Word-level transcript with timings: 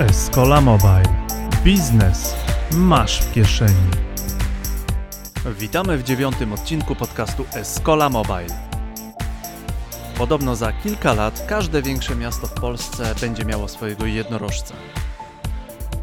Escola 0.00 0.60
Mobile. 0.60 1.26
Biznes 1.64 2.36
masz 2.72 3.20
w 3.20 3.32
kieszeni. 3.32 3.90
Witamy 5.58 5.98
w 5.98 6.02
dziewiątym 6.02 6.52
odcinku 6.52 6.94
podcastu 6.94 7.44
Escola 7.54 8.08
Mobile. 8.08 8.46
Podobno 10.18 10.56
za 10.56 10.72
kilka 10.72 11.14
lat 11.14 11.46
każde 11.48 11.82
większe 11.82 12.16
miasto 12.16 12.46
w 12.46 12.52
Polsce 12.52 13.14
będzie 13.20 13.44
miało 13.44 13.68
swojego 13.68 14.06
jednorożca. 14.06 14.74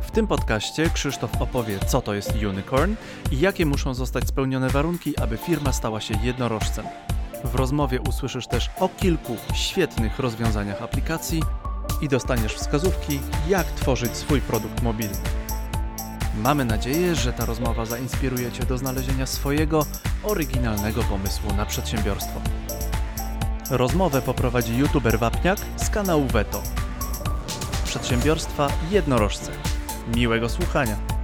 W 0.02 0.12
tym 0.12 0.28
podcaście 0.28 0.90
Krzysztof 0.90 1.42
opowie, 1.42 1.80
co 1.88 2.02
to 2.02 2.14
jest 2.14 2.34
unicorn 2.36 2.96
i 3.32 3.40
jakie 3.40 3.66
muszą 3.66 3.94
zostać 3.94 4.28
spełnione 4.28 4.70
warunki, 4.70 5.18
aby 5.20 5.38
firma 5.38 5.74
stała 5.74 6.02
się 6.02 6.14
jednorożcem. 6.24 6.86
W 7.44 7.56
rozmowie 7.56 8.02
usłyszysz 8.02 8.48
też 8.48 8.70
o 8.80 8.90
kilku 8.90 9.38
świetnych 9.54 10.20
rozwiązaniach 10.20 10.82
aplikacji 10.82 11.44
i 12.02 12.08
dostaniesz 12.08 12.56
wskazówki, 12.56 13.20
jak 13.48 13.68
tworzyć 13.68 14.18
swój 14.18 14.42
produkt 14.42 14.82
mobilny. 14.84 15.18
Mamy 16.38 16.66
nadzieję, 16.66 17.16
że 17.16 17.34
ta 17.34 17.46
rozmowa 17.46 17.86
zainspiruje 17.86 18.52
Cię 18.52 18.66
do 18.66 18.78
znalezienia 18.78 19.26
swojego 19.26 19.86
oryginalnego 20.24 21.04
pomysłu 21.04 21.54
na 21.54 21.66
przedsiębiorstwo. 21.66 22.42
Rozmowę 23.70 24.22
poprowadzi 24.22 24.78
youtuber 24.78 25.20
Wapniak 25.20 25.60
z 25.76 25.90
kanału 25.90 26.28
Veto. 26.28 26.62
Przedsiębiorstwa 27.86 28.68
jednorożce. 28.92 29.52
Miłego 30.16 30.50
słuchania. 30.50 31.17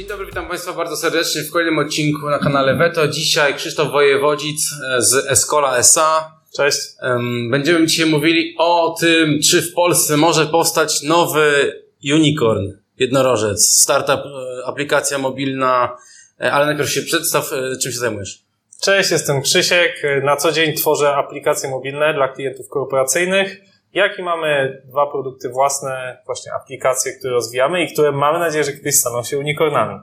Dzień 0.00 0.08
dobry, 0.08 0.26
witam 0.26 0.48
Państwa 0.48 0.72
bardzo 0.72 0.96
serdecznie 0.96 1.42
w 1.42 1.50
kolejnym 1.50 1.78
odcinku 1.78 2.30
na 2.30 2.38
kanale 2.38 2.76
Veto. 2.76 3.08
Dzisiaj 3.08 3.54
Krzysztof 3.54 3.92
Wojewodzic 3.92 4.70
z 4.98 5.26
Escola 5.30 5.76
SA. 5.76 6.32
Cześć. 6.56 6.78
Em, 7.02 7.50
Będziemy 7.50 7.86
dzisiaj 7.86 8.06
mówili 8.06 8.54
o 8.58 8.96
tym, 9.00 9.40
czy 9.50 9.62
w 9.62 9.72
Polsce 9.72 10.16
może 10.16 10.46
powstać 10.46 11.02
nowy 11.02 11.72
unicorn, 12.12 12.66
jednorożec, 12.98 13.80
startup, 13.80 14.20
e, 14.20 14.66
aplikacja 14.66 15.18
mobilna, 15.18 15.96
E, 16.40 16.52
ale 16.52 16.66
najpierw 16.66 16.90
się 16.90 17.02
przedstaw, 17.02 17.52
e, 17.52 17.76
czym 17.82 17.92
się 17.92 17.98
zajmujesz. 17.98 18.42
Cześć, 18.82 19.10
jestem 19.10 19.42
Krzysiek. 19.42 20.02
Na 20.24 20.36
co 20.36 20.52
dzień 20.52 20.74
tworzę 20.74 21.14
aplikacje 21.14 21.70
mobilne 21.70 22.14
dla 22.14 22.28
klientów 22.28 22.68
korporacyjnych. 22.68 23.60
Jak 23.94 24.18
i 24.18 24.22
mamy 24.22 24.82
dwa 24.84 25.06
produkty 25.06 25.48
własne, 25.48 26.18
właśnie 26.26 26.52
aplikacje, 26.52 27.12
które 27.12 27.32
rozwijamy 27.32 27.82
i 27.82 27.92
które 27.92 28.12
mamy 28.12 28.38
nadzieję, 28.38 28.64
że 28.64 28.72
kiedyś 28.72 28.94
staną 28.94 29.22
się 29.22 29.38
unicornami. 29.38 30.00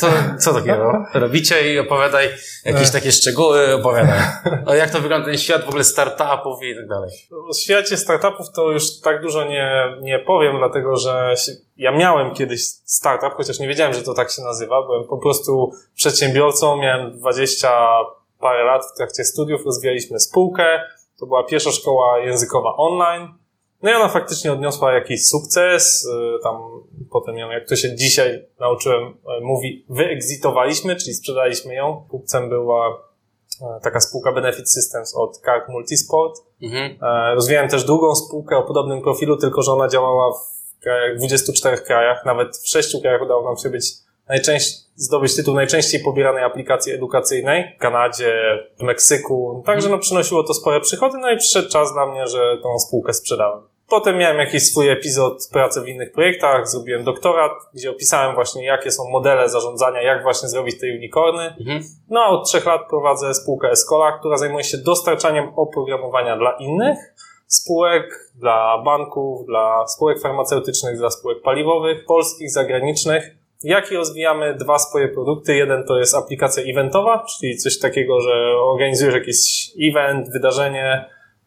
To, 0.00 0.06
co 0.38 0.54
takiego 0.54 0.92
robicie 1.14 1.74
i 1.74 1.78
opowiadaj 1.78 2.28
jakieś 2.64 2.90
takie 2.90 3.12
szczegóły, 3.12 3.74
opowiadaj. 3.74 4.18
O 4.66 4.74
jak 4.74 4.90
to 4.90 5.00
wygląda 5.00 5.26
ten 5.26 5.38
świat 5.38 5.64
w 5.64 5.68
ogóle 5.68 5.84
startupów 5.84 6.62
i 6.62 6.76
tak 6.76 6.88
dalej. 6.88 7.10
O 7.50 7.54
świecie 7.54 7.96
startupów 7.96 8.46
to 8.52 8.70
już 8.70 9.00
tak 9.00 9.22
dużo 9.22 9.44
nie, 9.44 9.96
nie 10.00 10.18
powiem, 10.18 10.58
dlatego 10.58 10.96
że 10.96 11.34
ja 11.76 11.92
miałem 11.92 12.34
kiedyś 12.34 12.60
startup, 12.84 13.32
chociaż 13.34 13.58
nie 13.58 13.68
wiedziałem, 13.68 13.94
że 13.94 14.02
to 14.02 14.14
tak 14.14 14.30
się 14.30 14.42
nazywa. 14.42 14.82
Byłem 14.82 15.04
po 15.04 15.18
prostu 15.18 15.72
przedsiębiorcą, 15.94 16.76
miałem 16.76 17.12
20 17.12 17.68
parę 18.40 18.64
lat 18.64 18.82
w 18.94 18.96
trakcie 18.96 19.24
studiów, 19.24 19.66
rozwijaliśmy 19.66 20.20
spółkę. 20.20 20.80
To 21.20 21.26
była 21.26 21.44
pierwsza 21.44 21.70
szkoła 21.72 22.18
językowa 22.18 22.76
online. 22.76 23.28
No 23.82 23.90
i 23.90 23.94
ona 23.94 24.08
faktycznie 24.08 24.52
odniosła 24.52 24.92
jakiś 24.92 25.28
sukces. 25.28 26.04
y, 26.04 26.42
Tam 26.42 26.56
potem 27.10 27.38
ją, 27.38 27.50
jak 27.50 27.68
to 27.68 27.76
się 27.76 27.96
dzisiaj 27.96 28.46
nauczyłem, 28.60 29.02
y, 29.08 29.14
mówi, 29.42 29.84
wyexitowaliśmy, 29.88 30.96
czyli 30.96 31.14
sprzedaliśmy 31.14 31.74
ją. 31.74 32.04
Kupcem 32.10 32.48
była 32.48 32.88
y, 32.90 33.64
taka 33.82 34.00
spółka 34.00 34.32
Benefit 34.32 34.70
Systems 34.72 35.14
od 35.16 35.38
Kark 35.38 35.68
Multisport. 35.68 36.34
Mhm. 36.62 36.98
E, 37.02 37.34
Rozwijałem 37.34 37.70
też 37.70 37.84
drugą 37.84 38.14
spółkę 38.14 38.56
o 38.56 38.62
podobnym 38.62 39.02
profilu, 39.02 39.36
tylko 39.36 39.62
że 39.62 39.72
ona 39.72 39.88
działała 39.88 40.32
w 40.32 40.80
krajach, 40.82 41.16
24 41.16 41.78
krajach, 41.78 42.24
nawet 42.26 42.56
w 42.56 42.68
6 42.68 43.00
krajach 43.02 43.22
udało 43.22 43.44
nam 43.44 43.56
się 43.56 43.70
być 43.70 43.92
najczęściej, 44.28 44.88
zdobyć 44.96 45.36
tytuł 45.36 45.54
najczęściej 45.54 46.00
pobieranej 46.00 46.44
aplikacji 46.44 46.92
edukacyjnej 46.92 47.74
w 47.76 47.80
Kanadzie, 47.80 48.34
w 48.78 48.82
Meksyku. 48.82 49.62
Także 49.66 49.88
no 49.88 49.98
przynosiło 49.98 50.42
to 50.42 50.54
spore 50.54 50.80
przychody, 50.80 51.18
no 51.18 51.30
i 51.30 51.36
przyszedł 51.36 51.68
czas 51.68 51.92
dla 51.92 52.06
mnie, 52.06 52.26
że 52.26 52.58
tą 52.62 52.78
spółkę 52.78 53.12
sprzedałem. 53.12 53.62
Potem 53.88 54.18
miałem 54.18 54.38
jakiś 54.38 54.62
swój 54.62 54.88
epizod 54.88 55.48
pracy 55.52 55.80
w 55.80 55.88
innych 55.88 56.12
projektach, 56.12 56.68
zrobiłem 56.68 57.04
doktorat, 57.04 57.52
gdzie 57.74 57.90
opisałem 57.90 58.34
właśnie 58.34 58.64
jakie 58.64 58.90
są 58.90 59.10
modele 59.10 59.48
zarządzania, 59.48 60.02
jak 60.02 60.22
właśnie 60.22 60.48
zrobić 60.48 60.80
te 60.80 60.86
unicorny. 60.86 61.54
Mhm. 61.60 61.82
No, 62.10 62.20
a 62.20 62.28
od 62.28 62.48
trzech 62.48 62.66
lat 62.66 62.80
prowadzę 62.88 63.34
spółkę 63.34 63.70
Escola, 63.70 64.18
która 64.18 64.36
zajmuje 64.36 64.64
się 64.64 64.78
dostarczaniem 64.78 65.52
oprogramowania 65.56 66.36
dla 66.36 66.52
innych 66.52 66.98
spółek, 67.48 68.30
dla 68.34 68.82
banków, 68.84 69.46
dla 69.46 69.86
spółek 69.86 70.20
farmaceutycznych, 70.20 70.98
dla 70.98 71.10
spółek 71.10 71.42
paliwowych, 71.42 72.04
polskich, 72.06 72.50
zagranicznych. 72.50 73.37
Jak 73.62 73.92
i 73.92 73.94
rozwijamy 73.94 74.54
dwa 74.54 74.78
swoje 74.78 75.08
produkty. 75.08 75.56
Jeden 75.56 75.84
to 75.86 75.98
jest 75.98 76.14
aplikacja 76.14 76.62
eventowa, 76.72 77.24
czyli 77.38 77.56
coś 77.56 77.78
takiego, 77.78 78.20
że 78.20 78.32
organizujesz 78.72 79.14
jakiś 79.14 79.70
event, 79.90 80.28
wydarzenie, 80.32 81.04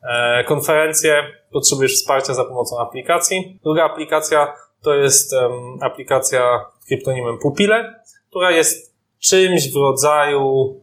e, 0.10 0.44
konferencję, 0.44 1.24
potrzebujesz 1.52 1.96
wsparcia 1.96 2.34
za 2.34 2.46
pomocą 2.46 2.80
aplikacji. 2.80 3.60
Druga 3.64 3.84
aplikacja 3.84 4.54
to 4.84 4.94
jest 4.94 5.34
em, 5.34 5.52
aplikacja 5.82 6.66
kryptonimem 6.88 7.38
Pupile, 7.38 7.96
która 8.30 8.52
jest 8.52 8.96
czymś 9.20 9.74
w 9.74 9.76
rodzaju 9.76 10.76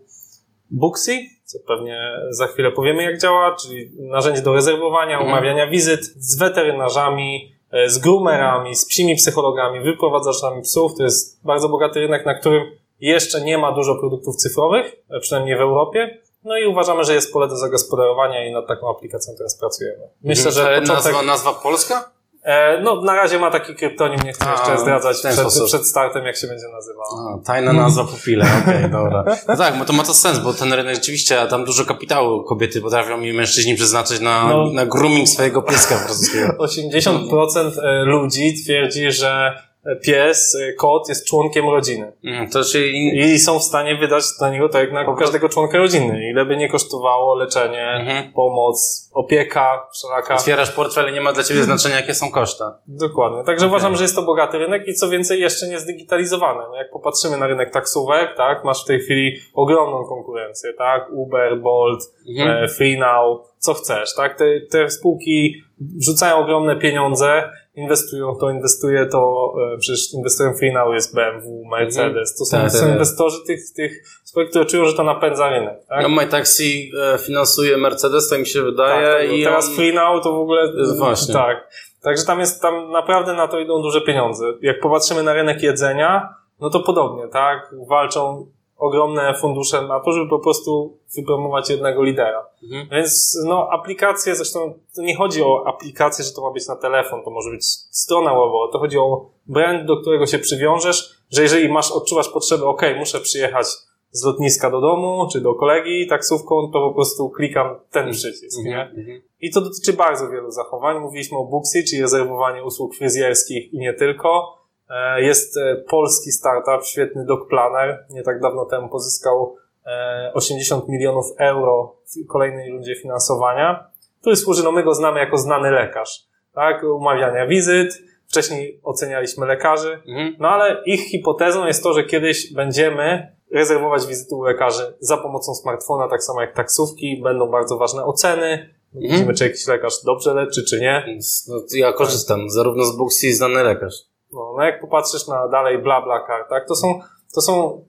Booksy, 0.71 1.19
co 1.45 1.59
pewnie 1.67 2.01
za 2.31 2.47
chwilę 2.47 2.73
powiemy 2.73 3.03
jak 3.03 3.19
działa, 3.21 3.57
czyli 3.63 3.91
narzędzie 3.99 4.43
do 4.43 4.53
rezerwowania, 4.55 5.13
Mhm. 5.19 5.31
umawiania 5.33 5.67
wizyt 5.67 6.01
z 6.05 6.39
weterynarzami, 6.39 7.58
z 7.87 7.99
groomerami, 7.99 8.77
z 8.77 8.87
psimi 8.87 9.17
psychologami, 9.17 9.81
wyprowadzaczami 9.81 10.63
psów. 10.63 10.95
To 10.97 11.03
jest 11.03 11.45
bardzo 11.45 11.69
bogaty 11.69 12.01
rynek, 12.01 12.27
na 12.27 12.35
którym 12.35 12.63
jeszcze 13.01 13.41
nie 13.41 13.59
ma 13.59 13.73
dużo 13.73 13.95
produktów 13.95 14.37
cyfrowych, 14.37 14.97
e, 15.11 15.21
przynajmniej 15.21 15.57
w 15.57 15.61
Europie. 15.61 16.19
No 16.45 16.59
i 16.59 16.67
uważamy, 16.67 17.05
że 17.05 17.15
jest 17.15 17.33
pole 17.33 17.49
do 17.49 17.57
zagospodarowania 17.57 18.47
i 18.47 18.53
nad 18.53 18.67
taką 18.67 18.91
aplikacją 18.91 19.35
teraz 19.39 19.59
pracujemy. 19.59 20.09
Myślę, 20.25 20.53
że 20.53 20.65
początek... 20.81 20.89
nazwa, 20.89 21.23
nazwa 21.23 21.53
polska? 21.53 22.11
E, 22.43 22.81
no, 22.81 23.03
na 23.03 23.15
razie 23.15 23.39
ma 23.39 23.51
taki 23.51 23.75
kryptonim, 23.75 24.21
nie 24.25 24.33
chcę 24.33 24.47
A, 24.49 24.53
jeszcze 24.53 24.79
zdradzać 24.79 25.17
przed, 25.19 25.65
przed 25.67 25.87
startem, 25.87 26.25
jak 26.25 26.37
się 26.37 26.47
będzie 26.47 26.69
nazywał. 26.73 27.05
A, 27.05 27.47
tajna 27.47 27.73
nazwa 27.73 28.05
pupile, 28.05 28.47
okej, 28.63 28.91
dobra. 28.91 29.25
No 29.49 29.57
tak, 29.57 29.79
bo 29.79 29.85
to 29.85 29.93
ma 29.93 30.03
to 30.05 30.15
sens, 30.15 30.39
bo 30.39 30.55
ten 30.55 30.73
rynek 30.73 30.95
rzeczywiście, 30.95 31.41
a 31.41 31.47
tam 31.47 31.65
dużo 31.65 31.85
kapitału 31.85 32.45
kobiety 32.45 32.81
potrafią 32.81 33.21
i 33.21 33.33
mężczyźni 33.33 33.75
przeznaczyć 33.75 34.21
na, 34.21 34.49
No. 34.49 34.71
na 34.73 34.87
grooming 34.87 35.29
swojego 35.29 35.63
pieska 35.63 35.97
francuskiego. 36.05 36.53
80% 36.59 37.71
e, 37.83 38.05
ludzi 38.05 38.55
twierdzi, 38.65 39.13
że 39.13 39.63
pies, 40.05 40.55
e, 40.55 40.73
kot 40.73 41.09
jest 41.09 41.27
członkiem 41.27 41.65
rodziny. 41.71 42.13
Mm, 42.25 42.51
To 42.51 42.65
czyli... 42.65 43.19
I 43.21 43.39
są 43.39 43.59
w 43.59 43.63
stanie 43.63 43.97
wydać 43.97 44.25
na 44.41 44.51
niego 44.51 44.69
tak 44.69 44.83
jak 44.83 44.93
na 44.93 45.17
każdego 45.17 45.49
członka 45.49 45.79
rodziny. 45.79 46.31
Ile 46.31 46.45
by 46.47 46.57
nie 46.57 46.69
kosztowało 46.69 47.35
leczenie, 47.35 47.87
Mhm. 48.01 48.33
pomoc, 48.33 49.11
opieka 49.15 49.89
wszelaka. 49.95 50.35
Otwierasz 50.35 50.71
portfel 50.71 51.11
i 51.11 51.13
nie 51.13 51.21
ma 51.21 51.33
dla 51.33 51.43
ciebie 51.43 51.63
znaczenia, 51.63 51.97
jakie 51.97 52.15
są 52.15 52.31
koszty. 52.31 52.65
Dokładnie. 52.87 53.45
Także 53.45 53.67
Okej. 53.67 53.69
uważam, 53.77 53.97
że 53.97 54.03
jest 54.03 54.15
to 54.17 54.23
bogaty 54.23 54.59
rynek 54.59 54.89
i 54.89 54.95
co 54.95 55.09
więcej 55.09 55.41
jeszcze 55.41 55.69
nie 55.69 55.79
zdigitalizowany. 55.81 56.61
No 56.71 56.77
jak 56.77 56.91
popatrzymy 56.91 57.37
na 57.37 57.47
rynek 57.47 57.71
taksówek, 57.71 58.35
tak, 58.37 58.65
masz 58.65 58.85
w 58.85 58.87
tej 58.87 59.01
chwili 59.01 59.37
ogromną 59.55 60.05
konkurencję, 60.05 60.73
tak, 60.79 61.07
Uber, 61.13 61.61
Bolt, 61.61 62.01
Mhm. 62.29 62.65
e, 62.65 62.69
FreeNow, 62.69 63.39
co 63.59 63.75
chcesz, 63.75 64.15
tak? 64.15 64.39
Te, 64.39 64.45
te 64.71 64.91
spółki 64.91 65.63
wrzucają 65.81 66.37
ogromne 66.37 66.77
pieniądze, 66.77 67.51
inwestują 67.79 68.37
to, 68.37 68.51
inwestuje 68.51 69.07
to, 69.07 69.53
e, 69.75 69.79
przecież 69.79 70.15
inwestują 70.15 70.53
w 70.53 70.95
jest 70.95 71.15
BMW, 71.15 71.65
Mercedes, 71.71 72.37
to 72.37 72.45
są, 72.45 72.57
Tak, 72.57 72.71
są 72.71 72.79
tak, 72.79 72.87
tak. 72.87 72.95
inwestorzy 72.95 73.39
tych, 73.47 73.61
tych 73.77 74.09
spółek, 74.25 74.51
które 74.51 74.65
czują, 74.65 74.85
że 74.85 74.95
to 74.95 75.05
napędza 75.05 75.51
rynek, 75.51 75.87
tak? 75.89 76.03
No, 76.03 76.09
My 76.09 76.27
Taxi 76.27 76.93
e, 77.15 77.19
finansuje 77.19 77.77
Mercedes, 77.77 78.29
tak 78.29 78.39
mi 78.39 78.47
się 78.47 78.63
wydaje. 78.63 79.29
Tak, 79.29 79.39
i 79.39 79.45
teraz 79.45 79.69
on... 79.69 79.75
FreeNow 79.75 80.25
to 80.25 80.33
w 80.33 80.39
ogóle... 80.39 80.73
Właśnie. 80.97 81.35
Tak. 81.35 81.69
Także 82.03 82.25
tam 82.25 82.41
jest, 82.41 82.63
tam 82.63 82.91
naprawdę 82.91 83.33
na 83.33 83.49
to 83.49 83.59
idą 83.59 83.83
duże 83.83 84.01
pieniądze. 84.01 84.45
Jak 84.63 84.81
popatrzymy 84.81 85.23
na 85.23 85.33
rynek 85.33 85.63
jedzenia, 85.63 86.35
no 86.61 86.71
to 86.71 86.81
podobnie, 86.81 87.29
tak? 87.29 87.75
Walczą 87.89 88.47
ogromne 88.79 89.35
fundusze 89.41 89.83
na 89.83 90.01
to, 90.01 90.13
żeby 90.13 90.31
po 90.31 90.39
prostu 90.39 90.99
wypromować 91.17 91.71
jednego 91.71 92.03
lidera. 92.03 92.47
Mhm. 92.63 92.89
Więc 92.93 93.39
no, 93.45 93.69
aplikacje, 93.71 94.37
zresztą 94.37 94.75
to 94.97 95.03
nie 95.03 95.17
chodzi 95.17 95.43
o 95.43 95.67
aplikację, 95.67 96.25
że 96.25 96.33
to 96.33 96.43
ma 96.43 96.51
być 96.51 96.69
na 96.69 96.77
telefon, 96.77 97.23
to 97.25 97.31
może 97.31 97.51
być 97.51 97.67
strona 97.91 98.31
webowa, 98.31 98.73
to 98.73 98.79
chodzi 98.79 98.99
o 98.99 99.31
brand, 99.47 99.87
do 99.87 100.01
którego 100.01 100.27
się 100.27 100.39
przywiążesz, 100.39 101.19
że 101.31 101.43
jeżeli 101.43 101.69
masz, 101.69 101.91
odczuwasz 101.93 102.29
potrzebę, 102.29 102.65
ok, 102.65 102.83
muszę 102.99 103.21
przyjechać 103.21 103.67
z 104.11 104.25
lotniska 104.25 104.71
do 104.71 104.81
domu, 104.81 105.29
czy 105.33 105.41
do 105.41 105.55
kolegi 105.55 106.07
taksówką, 106.07 106.71
to 106.73 106.89
po 106.89 106.95
prostu 106.95 107.31
klikam 107.31 107.77
ten 107.91 108.11
przycisk, 108.13 108.65
nie? 108.65 108.83
Mhm. 108.83 109.23
I 109.41 109.51
to 109.51 109.61
dotyczy 109.61 109.93
bardzo 109.93 110.29
wielu 110.29 110.51
zachowań. 110.51 111.01
Mówiliśmy 111.01 111.39
o 111.39 111.45
Booksy, 111.45 111.85
czyli 111.85 112.03
rezerwowanie 112.03 112.65
usług 112.65 112.97
fryzjerskich 112.97 113.73
i 113.75 113.79
nie 113.79 113.95
tylko. 113.95 114.59
E, 114.91 115.23
Jest 115.23 115.57
e, 115.57 115.77
polski 115.77 116.33
startup, 116.33 116.87
świetny 116.87 117.25
Dog 117.27 117.49
Planner. 117.49 118.05
Nie 118.11 118.23
tak 118.23 118.41
dawno 118.41 118.65
temu 118.65 118.89
pozyskał 118.89 119.57
e, 119.87 120.31
80 120.35 120.89
milionów 120.89 121.27
euro 121.39 121.97
w 122.07 122.27
kolejnej 122.29 122.71
rundzie 122.73 122.97
finansowania. 122.97 123.91
który 124.21 124.37
służy, 124.37 124.63
no 124.65 124.73
my 124.73 124.83
go 124.83 124.95
znamy 124.95 125.21
jako 125.21 125.39
znany 125.39 125.71
lekarz, 125.71 126.27
tak, 126.55 126.83
umawiania 126.83 127.47
wizyt, 127.47 127.99
wcześniej 128.29 128.81
ocenialiśmy 128.83 129.47
lekarzy, 129.47 130.03
Mhm. 130.09 130.35
no 130.39 130.49
ale 130.49 130.83
ich 130.87 131.01
hipotezą 131.11 131.67
jest 131.67 131.83
to, 131.83 131.93
że 131.93 132.05
kiedyś 132.05 132.53
będziemy 132.55 133.37
rezerwować 133.53 134.07
wizyty 134.07 134.35
u 134.35 134.43
lekarzy 134.43 134.97
za 135.01 135.17
pomocą 135.17 135.55
smartfona, 135.55 136.09
tak 136.09 136.23
samo 136.23 136.41
jak 136.41 136.55
taksówki, 136.57 137.21
będą 137.23 137.51
bardzo 137.51 137.77
ważne 137.79 138.05
oceny, 138.05 138.75
widzimy, 138.95 139.35
czy 139.35 139.45
jakiś 139.45 139.67
lekarz 139.67 140.03
dobrze 140.05 140.35
leczy, 140.35 140.65
czy 140.65 140.81
nie. 140.81 141.05
No, 141.49 141.61
ja 141.75 141.93
korzystam 141.93 142.51
zarówno 142.51 142.85
z 142.85 142.97
Booksy, 142.97 143.27
i 143.27 143.33
znany 143.33 143.63
lekarz. 143.63 143.95
No, 144.33 144.55
no 144.57 144.63
jak 144.65 144.81
popatrzysz 144.81 145.27
na 145.27 145.49
dalej 145.49 145.79
BlaBlaCar, 145.79 146.47
tak, 146.49 146.69
to 146.69 146.75
są, 146.75 147.01
to 147.35 147.41
są 147.41 147.85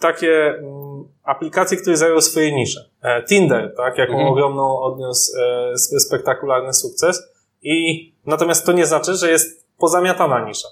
takie 0.00 0.48
mm, 0.58 1.04
aplikacje, 1.24 1.76
które 1.76 1.96
zajęły 1.96 2.22
swoje 2.22 2.54
nisze. 2.54 2.80
E, 3.02 3.22
Tinder, 3.22 3.74
tak, 3.76 3.98
jaką 3.98 4.12
Mhm. 4.12 4.28
ogromną 4.32 4.78
odniósł 4.80 5.32
e, 5.40 5.72
sp- 5.84 6.00
spektakularny 6.00 6.72
sukces. 6.74 7.22
I 7.62 8.12
natomiast 8.26 8.66
to 8.66 8.72
nie 8.72 8.86
znaczy, 8.86 9.14
że 9.14 9.30
jest 9.30 9.66
pozamiatana 9.78 10.44
nisza. 10.48 10.68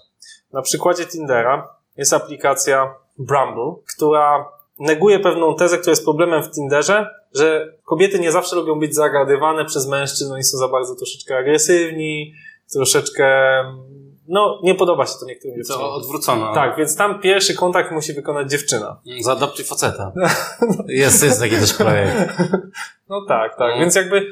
Na 0.52 0.62
przykładzie 0.62 1.06
Tindera 1.06 1.74
jest 1.96 2.12
aplikacja 2.12 2.94
Bramble, 3.18 3.74
która 3.96 4.48
neguje 4.78 5.20
pewną 5.20 5.54
tezę, 5.54 5.78
która 5.78 5.90
jest 5.92 6.04
problemem 6.04 6.42
w 6.42 6.50
Tinderze, 6.50 7.06
że 7.34 7.72
kobiety 7.84 8.18
nie 8.18 8.32
zawsze 8.32 8.56
lubią 8.56 8.78
być 8.78 8.94
zagadywane 8.94 9.64
przez 9.64 9.86
mężczyzn, 9.88 10.32
oni 10.32 10.44
są 10.44 10.58
za 10.58 10.68
bardzo 10.68 10.94
troszeczkę 10.94 11.36
agresywni, 11.38 12.34
troszeczkę, 12.72 13.28
no, 14.28 14.60
nie 14.62 14.74
podoba 14.74 15.06
się 15.06 15.12
to 15.20 15.26
niektórym 15.26 15.56
dziewczynom. 15.56 15.80
Co 15.80 15.94
odwrócono. 15.94 16.54
Tak, 16.54 16.76
więc 16.76 16.96
tam 16.96 17.20
pierwszy 17.20 17.54
kontakt 17.54 17.90
musi 17.90 18.12
wykonać 18.12 18.50
dziewczyna. 18.50 19.00
Zaadoptuj 19.20 19.64
faceta. 19.64 20.12
Jest, 20.88 21.22
jest 21.24 21.40
taki 21.40 21.56
też 21.56 21.74
projekt. 21.74 22.38
No 23.08 23.24
tak, 23.28 23.56
tak. 23.58 23.74
No. 23.74 23.80
Więc 23.80 23.94
jakby, 23.94 24.26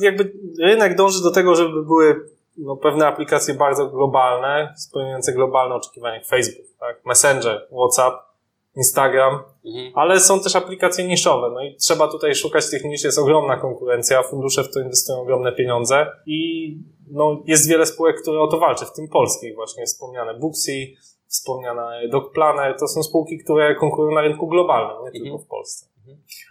jakby 0.00 0.32
rynek 0.62 0.96
dąży 0.96 1.22
do 1.22 1.30
tego, 1.30 1.54
żeby 1.54 1.84
były 1.84 2.28
no, 2.58 2.76
pewne 2.76 3.06
aplikacje 3.06 3.54
bardzo 3.54 3.86
globalne, 3.86 4.74
spełniające 4.76 5.32
globalne 5.32 5.74
oczekiwania, 5.74 6.20
Facebook, 6.26 6.66
tak? 6.80 7.06
Messenger, 7.06 7.68
WhatsApp, 7.72 8.14
Instagram, 8.78 9.38
Mhm. 9.64 9.92
ale 9.94 10.20
są 10.20 10.40
też 10.40 10.56
aplikacje 10.56 11.04
niszowe, 11.04 11.50
no 11.54 11.64
i 11.64 11.76
trzeba 11.76 12.08
tutaj 12.08 12.34
szukać 12.34 12.70
tych 12.70 12.84
nisz, 12.84 13.04
jest 13.04 13.18
ogromna 13.18 13.56
konkurencja, 13.56 14.22
fundusze 14.22 14.64
w 14.64 14.72
to 14.72 14.80
inwestują 14.80 15.20
ogromne 15.20 15.52
pieniądze 15.52 16.06
i 16.26 16.70
no, 17.10 17.42
jest 17.46 17.68
wiele 17.68 17.86
spółek, 17.86 18.22
które 18.22 18.40
o 18.40 18.46
to 18.46 18.58
walczy, 18.58 18.84
w 18.84 18.92
tym 18.92 19.08
polskich 19.08 19.54
właśnie, 19.54 19.86
wspomniane 19.86 20.34
Booksy, 20.34 20.86
wspomniana 21.26 21.90
DocPlanner, 22.10 22.78
to 22.78 22.88
są 22.88 23.02
spółki, 23.02 23.38
które 23.38 23.74
konkurują 23.74 24.14
na 24.14 24.20
rynku 24.20 24.46
globalnym, 24.48 25.04
nie 25.04 25.20
tylko 25.20 25.38
w 25.38 25.46
Polsce. 25.46 25.86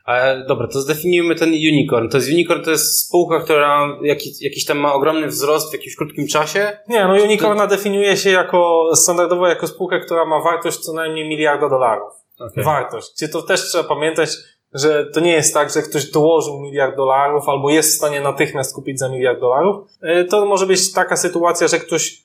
Ale 0.05 0.45
dobra, 0.47 0.67
to 0.67 0.81
zdefiniujmy 0.81 1.35
ten 1.35 1.49
unicorn. 1.49 2.09
To 2.09 2.17
jest 2.17 2.29
unicorn, 2.29 2.63
to 2.63 2.71
jest 2.71 3.05
spółka, 3.05 3.39
która 3.39 3.97
jakiś, 4.01 4.41
jakiś 4.41 4.65
tam 4.65 4.77
ma 4.77 4.93
ogromny 4.93 5.27
wzrost 5.27 5.69
w 5.69 5.73
jakimś 5.73 5.95
krótkim 5.95 6.27
czasie. 6.27 6.77
Nie, 6.87 7.03
no 7.03 7.13
Unicorna 7.13 7.67
definiuje 7.67 8.17
się 8.17 8.29
jako 8.29 8.89
standardowo 8.95 9.47
jako 9.47 9.67
spółka, 9.67 9.99
która 9.99 10.25
ma 10.25 10.41
wartość 10.41 10.77
co 10.79 10.93
najmniej 10.93 11.27
miliarda 11.29 11.69
dolarów. 11.69 12.13
Okay. 12.39 12.63
Wartość. 12.63 13.13
Gdzie 13.17 13.29
to 13.29 13.41
też 13.41 13.61
trzeba 13.61 13.83
pamiętać, 13.83 14.29
że 14.73 15.05
to 15.05 15.19
nie 15.19 15.31
jest 15.31 15.53
tak, 15.53 15.69
że 15.73 15.81
ktoś 15.81 16.11
dołożył 16.11 16.59
miliard 16.59 16.95
dolarów 16.95 17.49
albo 17.49 17.69
jest 17.69 17.93
w 17.93 17.97
stanie 17.97 18.21
natychmiast 18.21 18.75
kupić 18.75 18.99
za 18.99 19.09
miliard 19.09 19.39
dolarów. 19.39 19.87
E, 20.01 20.23
To 20.23 20.45
może 20.45 20.65
być 20.65 20.93
taka 20.93 21.17
sytuacja, 21.17 21.67
że 21.67 21.79
ktoś 21.79 22.23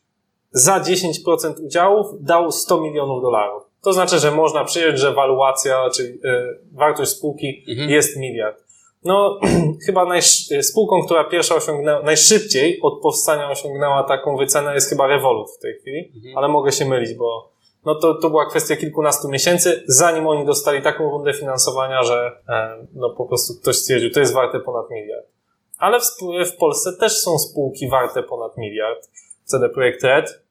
za 0.51 0.81
10% 0.81 1.65
udziałów 1.65 2.07
dał 2.21 2.53
100 2.53 2.81
milionów 2.81 3.23
dolarów. 3.23 3.63
To 3.85 3.93
znaczy, 3.93 4.19
że 4.19 4.31
można 4.31 4.65
przyjąć, 4.65 4.99
że 4.99 5.13
waluacja, 5.13 5.91
czyli 5.95 6.09
e, 6.25 6.45
wartość 6.73 7.11
spółki 7.11 7.65
Mhm. 7.69 7.91
jest 7.91 8.17
miliard. 8.17 8.63
No, 9.05 9.41
chyba 9.87 10.05
najsz- 10.05 10.63
spółką, 10.63 11.03
która 11.05 11.25
pierwsza 11.25 11.55
osiągnęła, 11.55 12.03
najszybciej 12.03 12.81
od 12.83 13.01
powstania 13.03 13.51
osiągnęła 13.51 14.03
taką 14.03 14.37
wycenę 14.37 14.75
jest 14.75 14.89
chyba 14.91 15.07
Revolut 15.07 15.51
w 15.51 15.59
tej 15.59 15.75
chwili, 15.81 16.13
Mhm. 16.17 16.39
ale 16.39 16.49
mogę 16.49 16.73
się 16.73 16.85
mylić, 16.85 17.15
bo 17.15 17.53
no 17.85 17.95
to, 17.95 18.15
to 18.15 18.31
była 18.31 18.47
kwestia 18.51 18.77
kilkunastu 18.77 19.29
miesięcy, 19.29 19.83
zanim 19.87 20.27
oni 20.27 20.47
dostali 20.47 20.83
taką 20.83 21.11
rundę 21.11 21.33
finansowania, 21.35 22.03
że 22.03 22.33
e, 22.49 22.87
no 22.95 23.11
po 23.11 23.25
prostu 23.27 23.55
ktoś 23.63 23.77
stwierdził, 23.77 24.11
to 24.11 24.21
jest 24.21 24.33
warte 24.35 24.61
ponad 24.61 24.91
miliard. 24.91 25.27
Ale 25.79 26.01
w, 26.01 26.05
w 26.53 26.57
Polsce 26.57 26.93
też 27.01 27.13
są 27.19 27.39
spółki 27.39 27.89
warte 27.89 28.23
ponad 28.23 28.57
miliard. 28.59 29.09
CD 29.45 29.69
Projekt 29.69 30.05
Red. 30.05 30.42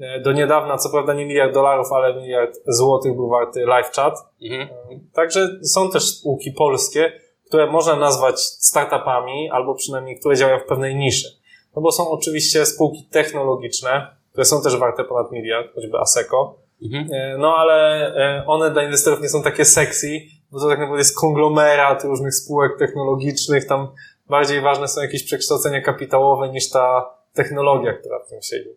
E, 0.00 0.20
Do 0.20 0.32
niedawna, 0.32 0.78
co 0.78 0.90
prawda 0.90 1.14
nie 1.14 1.26
miliard 1.26 1.54
dolarów, 1.54 1.92
ale 1.92 2.14
miliard 2.14 2.58
złotych 2.66 3.14
był 3.14 3.28
warty 3.28 3.60
LiveChat. 3.60 4.14
Mhm. 4.42 4.68
Także 5.12 5.48
są 5.62 5.90
też 5.90 6.04
spółki 6.04 6.52
polskie, 6.52 7.12
które 7.46 7.66
można 7.66 7.96
nazwać 7.96 8.40
startupami, 8.40 9.50
albo 9.50 9.74
przynajmniej 9.74 10.18
które 10.18 10.36
działają 10.36 10.58
w 10.58 10.64
pewnej 10.64 10.96
niszy. 10.96 11.28
No 11.76 11.82
bo 11.82 11.92
są 11.92 12.10
oczywiście 12.10 12.66
spółki 12.66 13.08
technologiczne, 13.10 14.06
które 14.30 14.44
są 14.44 14.62
też 14.62 14.76
warte 14.76 15.04
ponad 15.04 15.32
miliard, 15.32 15.74
choćby 15.74 15.98
Aseco. 15.98 16.54
Mhm. 16.82 17.08
E, 17.12 17.38
No 17.38 17.56
ale 17.56 18.06
e, 18.16 18.46
one 18.46 18.70
dla 18.70 18.82
inwestorów 18.82 19.20
nie 19.22 19.28
są 19.28 19.42
takie 19.42 19.64
sexy, 19.64 20.20
bo 20.52 20.60
to 20.60 20.68
tak 20.68 20.78
naprawdę 20.78 21.00
jest 21.00 21.18
konglomerat 21.18 22.04
różnych 22.04 22.34
spółek 22.34 22.78
technologicznych, 22.78 23.66
tam 23.66 23.88
bardziej 24.28 24.60
ważne 24.60 24.88
są 24.88 25.02
jakieś 25.02 25.22
przekształcenia 25.22 25.80
kapitałowe 25.80 26.48
niż 26.48 26.70
ta 26.70 27.14
technologia, 27.34 27.92
która 27.92 28.18
w 28.18 28.28
tym 28.28 28.42
siedzi. 28.42 28.70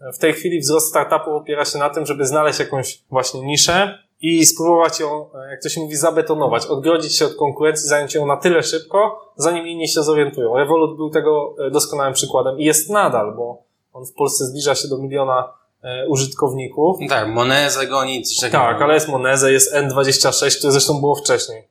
W 0.00 0.18
tej 0.18 0.32
chwili 0.32 0.60
wzrost 0.60 0.88
startupów 0.88 1.34
opiera 1.34 1.64
się 1.64 1.78
na 1.78 1.90
tym, 1.90 2.06
żeby 2.06 2.26
znaleźć 2.26 2.58
jakąś 2.58 3.02
właśnie 3.10 3.40
niszę 3.40 3.98
i 4.20 4.46
spróbować 4.46 5.00
ją, 5.00 5.32
e, 5.34 5.50
jak 5.50 5.62
to 5.62 5.68
się 5.68 5.80
mówi, 5.80 5.96
zabetonować, 5.96 6.66
odgrodzić 6.66 7.16
się 7.16 7.26
od 7.26 7.34
konkurencji, 7.34 7.88
zająć 7.88 8.14
ją 8.14 8.26
na 8.26 8.36
tyle 8.36 8.62
szybko, 8.62 9.20
zanim 9.36 9.66
inni 9.66 9.88
się 9.88 10.02
zorientują. 10.02 10.56
Revolut 10.56 10.96
był 10.96 11.10
tego 11.10 11.54
e, 11.66 11.70
doskonałym 11.70 12.14
przykładem 12.14 12.58
i 12.58 12.64
jest 12.64 12.90
nadal, 12.90 13.34
bo 13.36 13.62
on 13.92 14.06
w 14.06 14.12
Polsce 14.12 14.46
zbliża 14.46 14.74
się 14.74 14.88
do 14.88 14.98
miliona 14.98 15.52
e, 15.82 16.08
użytkowników. 16.08 16.96
Tak, 17.08 17.28
Monezę 17.28 17.86
goni. 17.86 18.22
Tak, 18.52 18.82
ale 18.82 18.94
jest 18.94 19.08
Moneze, 19.08 19.52
jest 19.52 19.74
N26, 19.74 20.58
które 20.58 20.72
zresztą 20.72 21.00
było 21.00 21.14
wcześniej. 21.14 21.68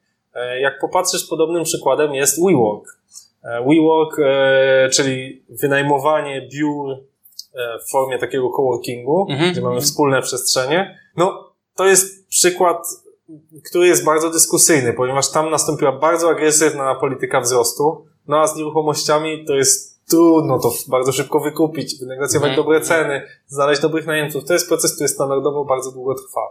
Jak 0.61 0.79
popatrzysz, 0.79 1.27
podobnym 1.27 1.63
przykładem 1.63 2.13
jest 2.13 2.39
WeWork. 2.43 2.97
WeWork, 3.43 4.17
czyli 4.91 5.43
wynajmowanie 5.49 6.49
biur 6.53 6.97
w 7.87 7.91
formie 7.91 8.17
takiego 8.19 8.49
coworkingu, 8.49 9.27
Mhm. 9.29 9.51
gdzie 9.51 9.61
mamy 9.61 9.81
wspólne 9.81 10.21
przestrzenie. 10.21 10.99
No, 11.17 11.53
to 11.75 11.85
jest 11.85 12.27
przykład, 12.29 12.77
który 13.69 13.87
jest 13.87 14.05
bardzo 14.05 14.29
dyskusyjny, 14.29 14.93
ponieważ 14.93 15.31
tam 15.31 15.49
nastąpiła 15.49 15.91
bardzo 15.91 16.29
agresywna 16.29 16.95
polityka 16.95 17.41
wzrostu, 17.41 18.05
no 18.27 18.39
a 18.41 18.47
z 18.47 18.55
nieruchomościami 18.55 19.45
to 19.45 19.53
jest 19.55 20.07
trudno 20.09 20.59
to 20.59 20.71
bardzo 20.87 21.11
szybko 21.11 21.39
wykupić, 21.39 21.99
wynegocjować 21.99 22.49
Mhm. 22.49 22.65
dobre 22.65 22.81
ceny, 22.81 23.21
znaleźć 23.47 23.81
dobrych 23.81 24.05
najemców. 24.07 24.45
To 24.45 24.53
jest 24.53 24.67
proces, 24.67 24.95
który 24.95 25.07
standardowo 25.07 25.65
bardzo 25.65 25.91
długo 25.91 26.15
trwa. 26.15 26.41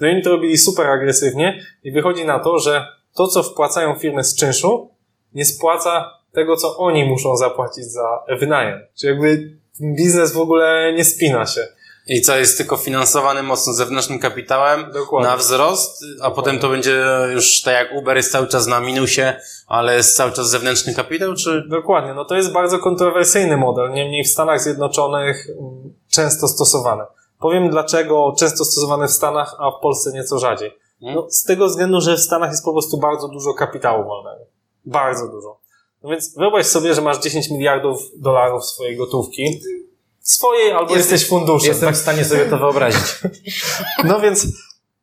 No 0.00 0.08
i 0.08 0.10
oni 0.10 0.22
to 0.22 0.30
robili 0.30 0.58
super 0.58 0.86
agresywnie 0.86 1.62
i 1.84 1.92
wychodzi 1.92 2.24
na 2.24 2.38
to, 2.38 2.58
że 2.58 2.86
to, 3.14 3.28
co 3.28 3.42
wpłacają 3.42 3.94
firmy 3.94 4.24
z 4.24 4.34
czynszu, 4.36 4.90
nie 5.34 5.44
spłaca 5.44 6.10
tego, 6.32 6.56
co 6.56 6.76
oni 6.76 7.04
muszą 7.04 7.36
zapłacić 7.36 7.84
za 7.84 8.22
wynajem. 8.40 8.80
Czyli 9.00 9.10
jakby 9.12 9.58
biznes 9.80 10.32
w 10.32 10.38
ogóle 10.38 10.92
nie 10.96 11.04
spina 11.04 11.46
się. 11.46 11.66
I 12.08 12.20
co, 12.20 12.36
jest 12.36 12.58
tylko 12.58 12.76
finansowany 12.76 13.42
mocno 13.42 13.72
zewnętrznym 13.72 14.18
kapitałem 14.18 14.92
Dokładnie. 14.92 15.30
na 15.30 15.36
wzrost, 15.36 16.04
a 16.22 16.30
potem 16.30 16.58
to 16.58 16.68
będzie 16.68 17.02
już 17.34 17.62
tak 17.62 17.74
jak 17.74 17.88
Uber 17.98 18.16
jest 18.16 18.32
cały 18.32 18.46
czas 18.46 18.66
na 18.66 18.80
minusie, 18.80 19.22
ale 19.66 19.96
jest 19.96 20.16
cały 20.16 20.32
czas 20.32 20.50
zewnętrzny 20.50 20.94
kapitał, 20.94 21.34
czy... 21.34 21.62
Dokładnie, 21.68 22.14
no 22.14 22.24
to 22.24 22.34
jest 22.34 22.52
bardzo 22.52 22.78
kontrowersyjny 22.78 23.56
model, 23.56 23.92
niemniej 23.92 24.24
w 24.24 24.28
Stanach 24.28 24.60
Zjednoczonych 24.60 25.46
mm, 25.50 25.94
często 26.10 26.48
stosowany. 26.48 27.02
Powiem 27.40 27.70
dlaczego 27.70 28.34
często 28.38 28.64
stosowany 28.64 29.08
w 29.08 29.12
Stanach, 29.12 29.56
a 29.58 29.70
w 29.70 29.80
Polsce 29.82 30.12
nieco 30.12 30.38
rzadziej. 30.38 30.78
No, 31.00 31.26
z 31.30 31.44
tego 31.44 31.66
względu, 31.66 32.00
że 32.00 32.16
w 32.16 32.20
Stanach 32.20 32.50
jest 32.50 32.64
po 32.64 32.72
prostu 32.72 32.98
bardzo 32.98 33.28
dużo 33.28 33.54
kapitału 33.54 34.04
wolnego. 34.04 34.44
Bardzo 34.84 35.28
dużo. 35.28 35.58
No 36.06 36.12
więc 36.12 36.34
wyobraź 36.36 36.66
sobie, 36.66 36.94
że 36.94 37.00
masz 37.02 37.18
10 37.18 37.50
miliardów 37.50 37.98
dolarów 38.16 38.64
swojej 38.64 38.96
gotówki. 38.96 39.60
Swojej 40.20 40.72
albo 40.72 40.94
Jestem- 40.94 40.98
jesteś 40.98 41.28
funduszem. 41.28 41.68
Jestem 41.68 41.88
tak? 41.88 41.96
w 41.96 41.98
stanie 41.98 42.24
sobie 42.24 42.44
to 42.44 42.58
wyobrazić. 42.58 43.02
No 44.04 44.20
więc 44.20 44.46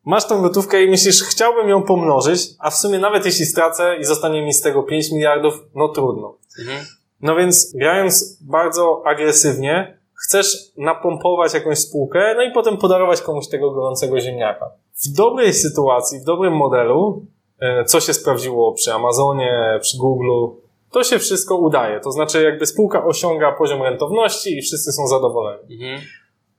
masz 0.06 0.28
tą 0.28 0.42
gotówkę 0.42 0.84
i 0.84 0.90
myślisz, 0.90 1.24
chciałbym 1.24 1.70
ją 1.70 1.84
pomnożyć, 1.84 2.42
a 2.60 2.70
w 2.70 2.76
sumie 2.76 3.00
nawet 3.00 3.26
jeśli 3.26 3.46
stracę 3.46 3.98
i 4.00 4.04
zostanie 4.06 4.42
mi 4.42 4.54
z 4.54 4.62
tego 4.62 4.84
5 4.84 5.12
miliardów, 5.12 5.54
no 5.76 5.88
trudno. 5.90 6.38
Mhm. 6.60 6.86
No 7.22 7.36
więc 7.36 7.74
grając 7.76 8.38
bardzo 8.42 9.02
agresywnie, 9.06 9.98
chcesz 10.28 10.58
napompować 10.78 11.54
jakąś 11.54 11.80
spółkę, 11.80 12.34
no 12.38 12.44
i 12.44 12.52
potem 12.52 12.78
podarować 12.78 13.22
komuś 13.22 13.48
tego 13.48 13.72
gorącego 13.72 14.20
ziemniaka. 14.20 14.66
W 15.06 15.14
dobrej 15.14 15.54
sytuacji, 15.54 16.20
w 16.20 16.24
dobrym 16.24 16.54
modelu, 16.54 17.26
e, 17.60 17.86
co 17.86 18.00
się 18.00 18.14
sprawdziło 18.14 18.74
przy 18.74 18.94
Amazonie, 18.94 19.80
przy 19.82 19.98
Google, 19.98 20.63
to 20.94 21.04
się 21.04 21.20
wszystko 21.20 21.58
udaje. 21.58 22.00
To 22.00 22.12
znaczy 22.12 22.44
jakby 22.44 22.66
spółka 22.66 23.06
osiąga 23.06 23.52
poziom 23.52 23.84
rentowności 23.84 24.58
i 24.58 24.62
wszyscy 24.62 24.92
są 24.92 25.08
zadowoleni. 25.08 25.74
Mhm. 25.74 26.02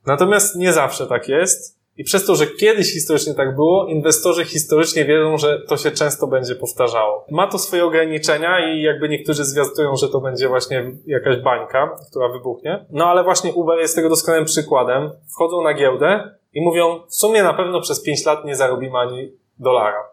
Natomiast 0.05 0.55
nie 0.55 0.73
zawsze 0.73 1.07
tak 1.07 1.29
jest 1.29 1.75
I 1.97 2.03
przez 2.03 2.25
to, 2.25 2.35
że 2.35 2.47
kiedyś 2.47 2.93
historycznie 2.93 3.33
tak 3.33 3.55
było, 3.55 3.85
inwestorzy 3.85 4.45
historycznie 4.45 5.05
wiedzą, 5.05 5.37
że 5.37 5.59
to 5.67 5.77
się 5.77 5.91
często 5.91 6.27
będzie 6.27 6.55
powtarzało. 6.55 7.25
Ma 7.31 7.47
to 7.47 7.59
swoje 7.59 7.85
ograniczenia 7.85 8.73
i 8.73 8.81
jakby 8.81 9.09
niektórzy 9.09 9.45
zwiastują, 9.45 9.95
że 9.95 10.09
to 10.09 10.21
będzie 10.21 10.47
właśnie 10.47 10.91
jakaś 11.05 11.37
bańka, 11.37 11.97
która 12.09 12.29
wybuchnie. 12.29 12.85
No 12.89 13.05
ale 13.05 13.23
właśnie 13.23 13.53
Uber 13.53 13.79
jest 13.79 13.95
tego 13.95 14.09
doskonałym 14.09 14.45
przykładem. 14.45 15.11
Wchodzą 15.33 15.63
na 15.63 15.73
giełdę 15.73 16.35
i 16.53 16.61
mówią, 16.61 16.99
w 17.07 17.15
sumie 17.15 17.43
na 17.43 17.53
pewno 17.53 17.81
przez 17.81 18.03
5 18.03 18.25
lat 18.25 18.45
nie 18.45 18.55
zarobimy 18.55 18.97
ani 18.97 19.31
dolara. 19.59 20.03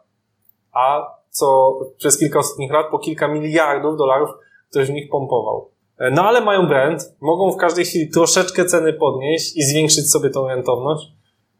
A 0.72 1.06
co 1.32 1.78
przez 1.96 2.18
kilka 2.18 2.38
ostatnich 2.38 2.72
lat 2.72 2.86
po 2.90 2.98
kilka 2.98 3.28
miliardów 3.28 3.96
dolarów 3.96 4.30
ktoś 4.70 4.88
w 4.88 4.92
nich 4.92 5.10
pompował. 5.10 5.70
No 6.12 6.28
ale 6.28 6.40
mają 6.40 6.68
brand, 6.68 7.14
mogą 7.20 7.52
w 7.52 7.56
każdej 7.56 7.84
chwili 7.84 8.10
troszeczkę 8.10 8.64
ceny 8.64 8.92
podnieść 8.92 9.56
i 9.56 9.62
zwiększyć 9.62 10.10
sobie 10.10 10.30
tą 10.30 10.48
rentowność. 10.48 11.12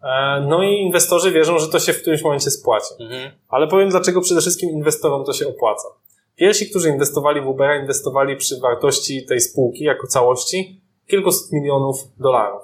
E, 0.02 0.40
no 0.48 0.62
i 0.62 0.68
inwestorzy 0.68 1.32
wierzą, 1.32 1.58
że 1.58 1.68
to 1.68 1.78
się 1.78 1.92
w 1.92 2.00
którymś 2.00 2.22
momencie 2.22 2.50
spłaci. 2.50 2.94
Mhm. 3.00 3.30
Ale 3.48 3.68
powiem 3.68 3.88
dlaczego 3.88 4.20
przede 4.20 4.40
wszystkim 4.40 4.70
inwestorom 4.70 5.24
to 5.24 5.32
się 5.32 5.48
opłaca. 5.48 5.88
Pierwsi, 6.36 6.70
którzy 6.70 6.88
inwestowali 6.88 7.40
w 7.40 7.46
Ubera, 7.46 7.80
inwestowali 7.80 8.36
przy 8.36 8.60
wartości 8.60 9.26
tej 9.26 9.40
spółki 9.40 9.84
jako 9.84 10.06
całości 10.06 10.80
kilkuset 11.06 11.52
milionów 11.52 11.96
dolarów. 12.18 12.62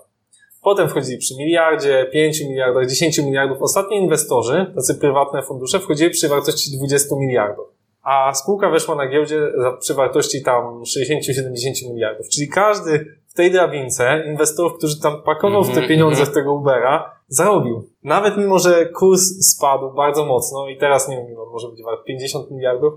Potem 0.62 0.88
wchodzili 0.88 1.18
przy 1.18 1.34
miliardzie, 1.36 2.06
pięciu 2.12 2.44
miliardach, 2.44 2.86
dziesięciu 2.86 3.24
miliardów. 3.24 3.62
Ostatni 3.62 3.96
inwestorzy, 3.96 4.72
tacy 4.74 4.94
prywatne 4.94 5.42
fundusze, 5.42 5.80
wchodzili 5.80 6.10
przy 6.10 6.28
wartości 6.28 6.76
20 6.76 7.16
miliardów. 7.16 7.66
A 8.02 8.34
spółka 8.34 8.70
weszła 8.70 8.94
na 8.94 9.08
giełdzie 9.08 9.40
przy 9.80 9.94
wartości 9.94 10.42
tam 10.42 10.82
60-70 10.82 11.92
miliardów. 11.92 12.28
Czyli 12.28 12.48
każdy 12.48 13.16
w 13.28 13.34
tej 13.34 13.50
drabince 13.50 14.24
inwestorów, 14.26 14.78
którzy 14.78 15.00
tam 15.00 15.22
pakował 15.22 15.62
w 15.62 15.66
te 15.66 15.72
mhm, 15.72 15.88
pieniądze 15.88 16.16
w 16.16 16.28
mhm. 16.28 16.34
tego 16.34 16.54
Ubera, 16.54 17.18
zarobił. 17.28 17.88
Nawet 18.04 18.36
mimo, 18.36 18.58
że 18.58 18.86
kurs 18.86 19.22
spadł 19.40 19.94
bardzo 19.94 20.24
mocno 20.24 20.68
i 20.68 20.76
teraz 20.76 21.08
nie 21.08 21.16
wiem, 21.16 21.26
może 21.52 21.68
być 21.68 21.82
wart 21.82 22.04
50 22.04 22.50
miliardów, 22.50 22.94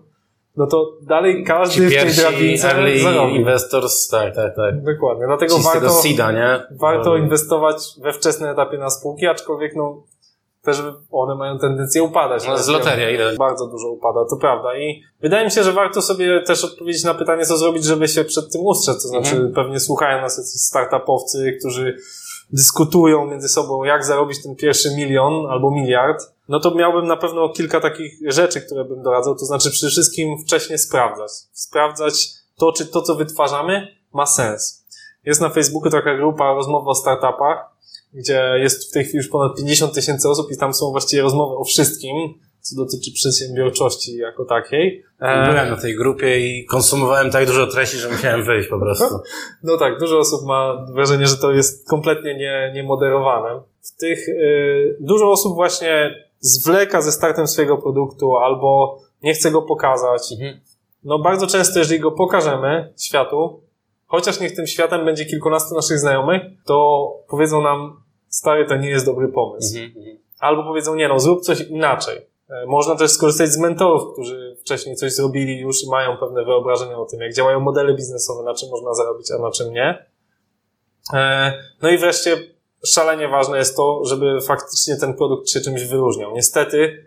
no 0.57 0.67
to 0.67 0.97
dalej 1.01 1.43
każdy 1.43 1.89
Ci 1.89 1.97
w 1.97 2.01
tej 2.01 2.13
drabince 2.13 2.69
zarobił. 3.01 3.35
investors, 3.35 4.07
tak, 4.07 4.35
tak, 4.35 4.55
tak. 4.55 4.83
Dokładnie. 4.83 5.25
Dlatego 5.27 5.57
Ci 5.57 5.63
warto, 5.63 5.89
seeda, 5.89 6.31
nie? 6.31 6.59
warto 6.71 7.09
no. 7.09 7.15
inwestować 7.15 7.75
we 8.01 8.13
wczesnym 8.13 8.49
etapie 8.49 8.77
na 8.77 8.89
spółki, 8.89 9.27
aczkolwiek 9.27 9.75
no 9.75 10.03
też 10.61 10.83
one 11.11 11.35
mają 11.35 11.59
tendencję 11.59 12.03
upadać. 12.03 12.47
No, 12.47 12.57
z 12.57 12.67
loteria 12.67 13.09
ile? 13.09 13.35
Bardzo 13.35 13.67
dużo 13.67 13.89
upada, 13.89 14.19
to 14.29 14.37
prawda. 14.37 14.77
I 14.77 15.03
wydaje 15.21 15.45
mi 15.45 15.51
się, 15.51 15.63
że 15.63 15.71
warto 15.71 16.01
sobie 16.01 16.41
też 16.41 16.63
odpowiedzieć 16.63 17.03
na 17.03 17.13
pytanie, 17.13 17.45
co 17.45 17.57
zrobić, 17.57 17.83
żeby 17.83 18.07
się 18.07 18.23
przed 18.23 18.51
tym 18.51 18.61
ustrzec. 18.61 19.03
To 19.03 19.07
znaczy, 19.07 19.35
mhm. 19.35 19.53
pewnie 19.53 19.79
słuchają 19.79 20.21
nas 20.21 20.37
jacyś 20.37 20.61
startupowcy, 20.61 21.57
którzy 21.59 21.97
dyskutują 22.53 23.25
między 23.25 23.47
sobą, 23.47 23.83
jak 23.83 24.05
zarobić 24.05 24.43
ten 24.43 24.55
pierwszy 24.55 24.95
milion 24.95 25.33
albo 25.49 25.71
miliard, 25.71 26.33
no 26.49 26.59
to 26.59 26.75
miałbym 26.75 27.07
na 27.07 27.17
pewno 27.17 27.49
kilka 27.49 27.79
takich 27.79 28.13
rzeczy, 28.27 28.61
które 28.61 28.85
bym 28.85 29.03
doradzał. 29.03 29.35
To 29.35 29.45
znaczy 29.45 29.71
przede 29.71 29.89
wszystkim 29.89 30.37
wcześniej 30.37 30.79
sprawdzać. 30.79 31.31
Sprawdzać 31.51 32.27
to, 32.55 32.71
czy 32.71 32.85
to, 32.85 33.01
co 33.01 33.15
wytwarzamy, 33.15 33.87
ma 34.13 34.25
sens. 34.25 34.85
Jest 35.25 35.41
na 35.41 35.49
Facebooku 35.49 35.89
taka 35.89 36.17
grupa 36.17 36.53
rozmowa 36.53 36.91
o 36.91 36.95
startupach, 36.95 37.57
gdzie 38.13 38.53
jest 38.57 38.89
w 38.89 38.93
tej 38.93 39.03
chwili 39.03 39.17
już 39.17 39.27
ponad 39.27 39.57
50 39.57 39.93
tysięcy 39.93 40.29
osób 40.29 40.51
i 40.51 40.57
tam 40.57 40.73
są 40.73 40.91
właściwie 40.91 41.21
rozmowy 41.21 41.55
o 41.55 41.63
wszystkim, 41.63 42.33
co 42.61 42.75
dotyczy 42.75 43.11
przedsiębiorczości 43.13 44.17
jako 44.17 44.45
takiej. 44.45 45.03
E, 45.19 45.49
Byłem 45.49 45.69
na 45.69 45.77
tej 45.77 45.95
grupie 45.95 46.39
i 46.39 46.65
konsumowałem 46.65 47.31
tak 47.31 47.45
dużo 47.45 47.67
treści, 47.67 47.97
że 47.97 48.09
musiałem 48.09 48.43
wyjść 48.43 48.69
po 48.69 48.79
prostu. 48.79 49.05
No 49.63 49.77
tak, 49.77 49.99
dużo 49.99 50.19
osób 50.19 50.45
ma 50.45 50.85
wrażenie, 50.93 51.27
że 51.27 51.37
to 51.37 51.51
jest 51.51 51.89
kompletnie 51.89 52.37
nie, 52.37 52.71
niemoderowane. 52.75 53.61
W 53.81 53.97
tych, 53.97 54.29
y, 54.29 54.97
dużo 54.99 55.31
osób 55.31 55.55
właśnie 55.55 56.15
zwleka 56.39 57.01
ze 57.01 57.11
startem 57.11 57.47
swojego 57.47 57.77
produktu 57.77 58.37
albo 58.37 58.99
nie 59.23 59.33
chce 59.33 59.51
go 59.51 59.61
pokazać. 59.61 60.31
Mhm. 60.31 60.59
No 61.03 61.19
bardzo 61.19 61.47
często, 61.47 61.79
jeżeli 61.79 61.99
go 61.99 62.11
pokażemy 62.11 62.93
światu, 62.97 63.61
chociaż 64.05 64.39
niech 64.39 64.55
tym 64.55 64.67
światem 64.67 65.05
będzie 65.05 65.25
kilkunastu 65.25 65.75
naszych 65.75 65.99
znajomych, 65.99 66.41
to 66.65 67.07
powiedzą 67.29 67.61
nam, 67.61 68.01
stary, 68.27 68.65
to 68.65 68.75
nie 68.75 68.89
jest 68.89 69.05
dobry 69.05 69.27
pomysł. 69.27 69.77
Mhm, 69.77 69.97
mhm. 69.97 70.17
Albo 70.39 70.63
powiedzą, 70.63 70.95
nie 70.95 71.07
no, 71.07 71.19
zrób 71.19 71.41
coś 71.41 71.61
inaczej. 71.61 72.30
E, 72.51 72.65
można 72.65 72.95
też 72.95 73.11
skorzystać 73.11 73.49
z 73.49 73.57
mentorów, 73.57 74.13
którzy 74.13 74.55
wcześniej 74.59 74.95
coś 74.95 75.13
zrobili 75.13 75.59
już 75.59 75.83
i 75.83 75.89
mają 75.89 76.17
pewne 76.17 76.45
wyobrażenia 76.45 76.97
o 76.97 77.05
tym, 77.05 77.21
jak 77.21 77.33
działają 77.33 77.59
modele 77.59 77.93
biznesowe, 77.93 78.43
na 78.43 78.53
czym 78.53 78.69
można 78.69 78.93
zarobić, 78.93 79.31
a 79.31 79.37
na 79.37 79.51
czym 79.51 79.73
nie. 79.73 80.05
E, 81.13 81.53
no 81.81 81.89
i 81.89 81.97
wreszcie 81.97 82.37
szalenie 82.85 83.27
ważne 83.27 83.57
jest 83.57 83.75
to, 83.75 84.01
żeby 84.05 84.41
faktycznie 84.41 84.95
ten 84.95 85.13
produkt 85.13 85.49
się 85.49 85.61
czymś 85.61 85.83
wyróżniał. 85.83 86.31
Niestety 86.33 87.05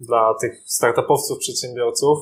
dla 0.00 0.34
tych 0.40 0.62
startupowców, 0.66 1.38
przedsiębiorców 1.38 2.18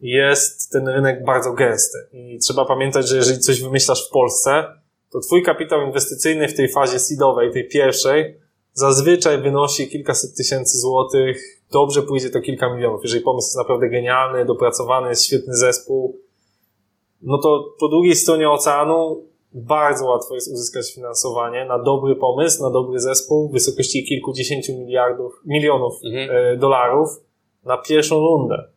jest 0.00 0.72
ten 0.72 0.88
rynek 0.88 1.24
bardzo 1.24 1.52
gęsty 1.52 1.98
i 2.12 2.38
trzeba 2.38 2.64
pamiętać, 2.64 3.08
że 3.08 3.16
jeżeli 3.16 3.40
coś 3.40 3.62
wymyślasz 3.62 4.08
w 4.08 4.10
Polsce, 4.10 4.64
to 5.10 5.20
twój 5.20 5.42
kapitał 5.42 5.82
inwestycyjny 5.86 6.48
w 6.48 6.56
tej 6.56 6.68
fazie 6.68 6.98
seedowej, 6.98 7.52
tej 7.52 7.68
pierwszej, 7.68 8.40
zazwyczaj 8.72 9.42
wynosi 9.42 9.88
kilkaset 9.88 10.36
tysięcy 10.36 10.78
złotych, 10.78 11.57
dobrze 11.72 12.02
pójdzie 12.02 12.30
to 12.30 12.40
kilka 12.40 12.74
milionów. 12.74 13.00
Jeżeli 13.02 13.22
pomysł 13.22 13.46
jest 13.46 13.56
naprawdę 13.56 13.88
genialny, 13.88 14.44
dopracowany, 14.44 15.08
jest 15.08 15.24
świetny 15.24 15.54
zespół, 15.54 16.20
no 17.22 17.38
to 17.38 17.74
po 17.80 17.88
drugiej 17.88 18.16
stronie 18.16 18.50
oceanu 18.50 19.28
bardzo 19.52 20.06
łatwo 20.06 20.34
jest 20.34 20.52
uzyskać 20.52 20.94
finansowanie 20.94 21.64
na 21.64 21.78
dobry 21.78 22.16
pomysł, 22.16 22.62
na 22.62 22.70
dobry 22.70 23.00
zespół 23.00 23.48
w 23.48 23.52
wysokości 23.52 24.04
kilkudziesięciu 24.04 24.72
miliardów, 24.72 25.40
milionów 25.46 25.94
mhm. 26.04 26.30
E, 26.30 26.56
dolarów 26.56 27.08
na 27.64 27.78
pierwszą 27.78 28.20
rundę. 28.20 28.68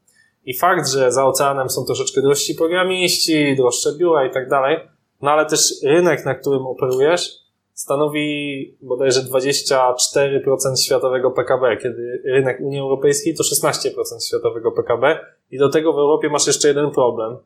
I 0.45 0.57
fakt, 0.57 0.89
że 0.89 1.11
za 1.11 1.25
oceanem 1.25 1.69
są 1.69 1.85
troszeczkę 1.85 2.21
drożsi 2.21 2.55
programiści, 2.55 3.55
droższe 3.55 3.89
biura 3.97 4.27
i 4.27 4.31
tak 4.31 4.49
dalej, 4.49 4.77
no 5.21 5.31
ale 5.31 5.45
też 5.45 5.73
rynek, 5.83 6.25
na 6.25 6.35
którym 6.35 6.65
operujesz, 6.65 7.41
stanowi 7.73 8.77
bodajże 8.81 9.21
24% 9.21 10.75
światowego 10.85 11.31
PKB, 11.31 11.77
kiedy 11.77 12.21
rynek 12.25 12.59
Unii 12.61 12.79
Europejskiej 12.79 13.35
to 13.35 13.43
16% 13.43 14.27
światowego 14.27 14.71
PKB 14.71 15.19
i 15.51 15.57
do 15.57 15.69
tego 15.69 15.93
w 15.93 15.97
Europie 15.97 16.29
masz 16.29 16.47
jeszcze 16.47 16.67
jeden 16.67 16.91
problem. 16.91 17.37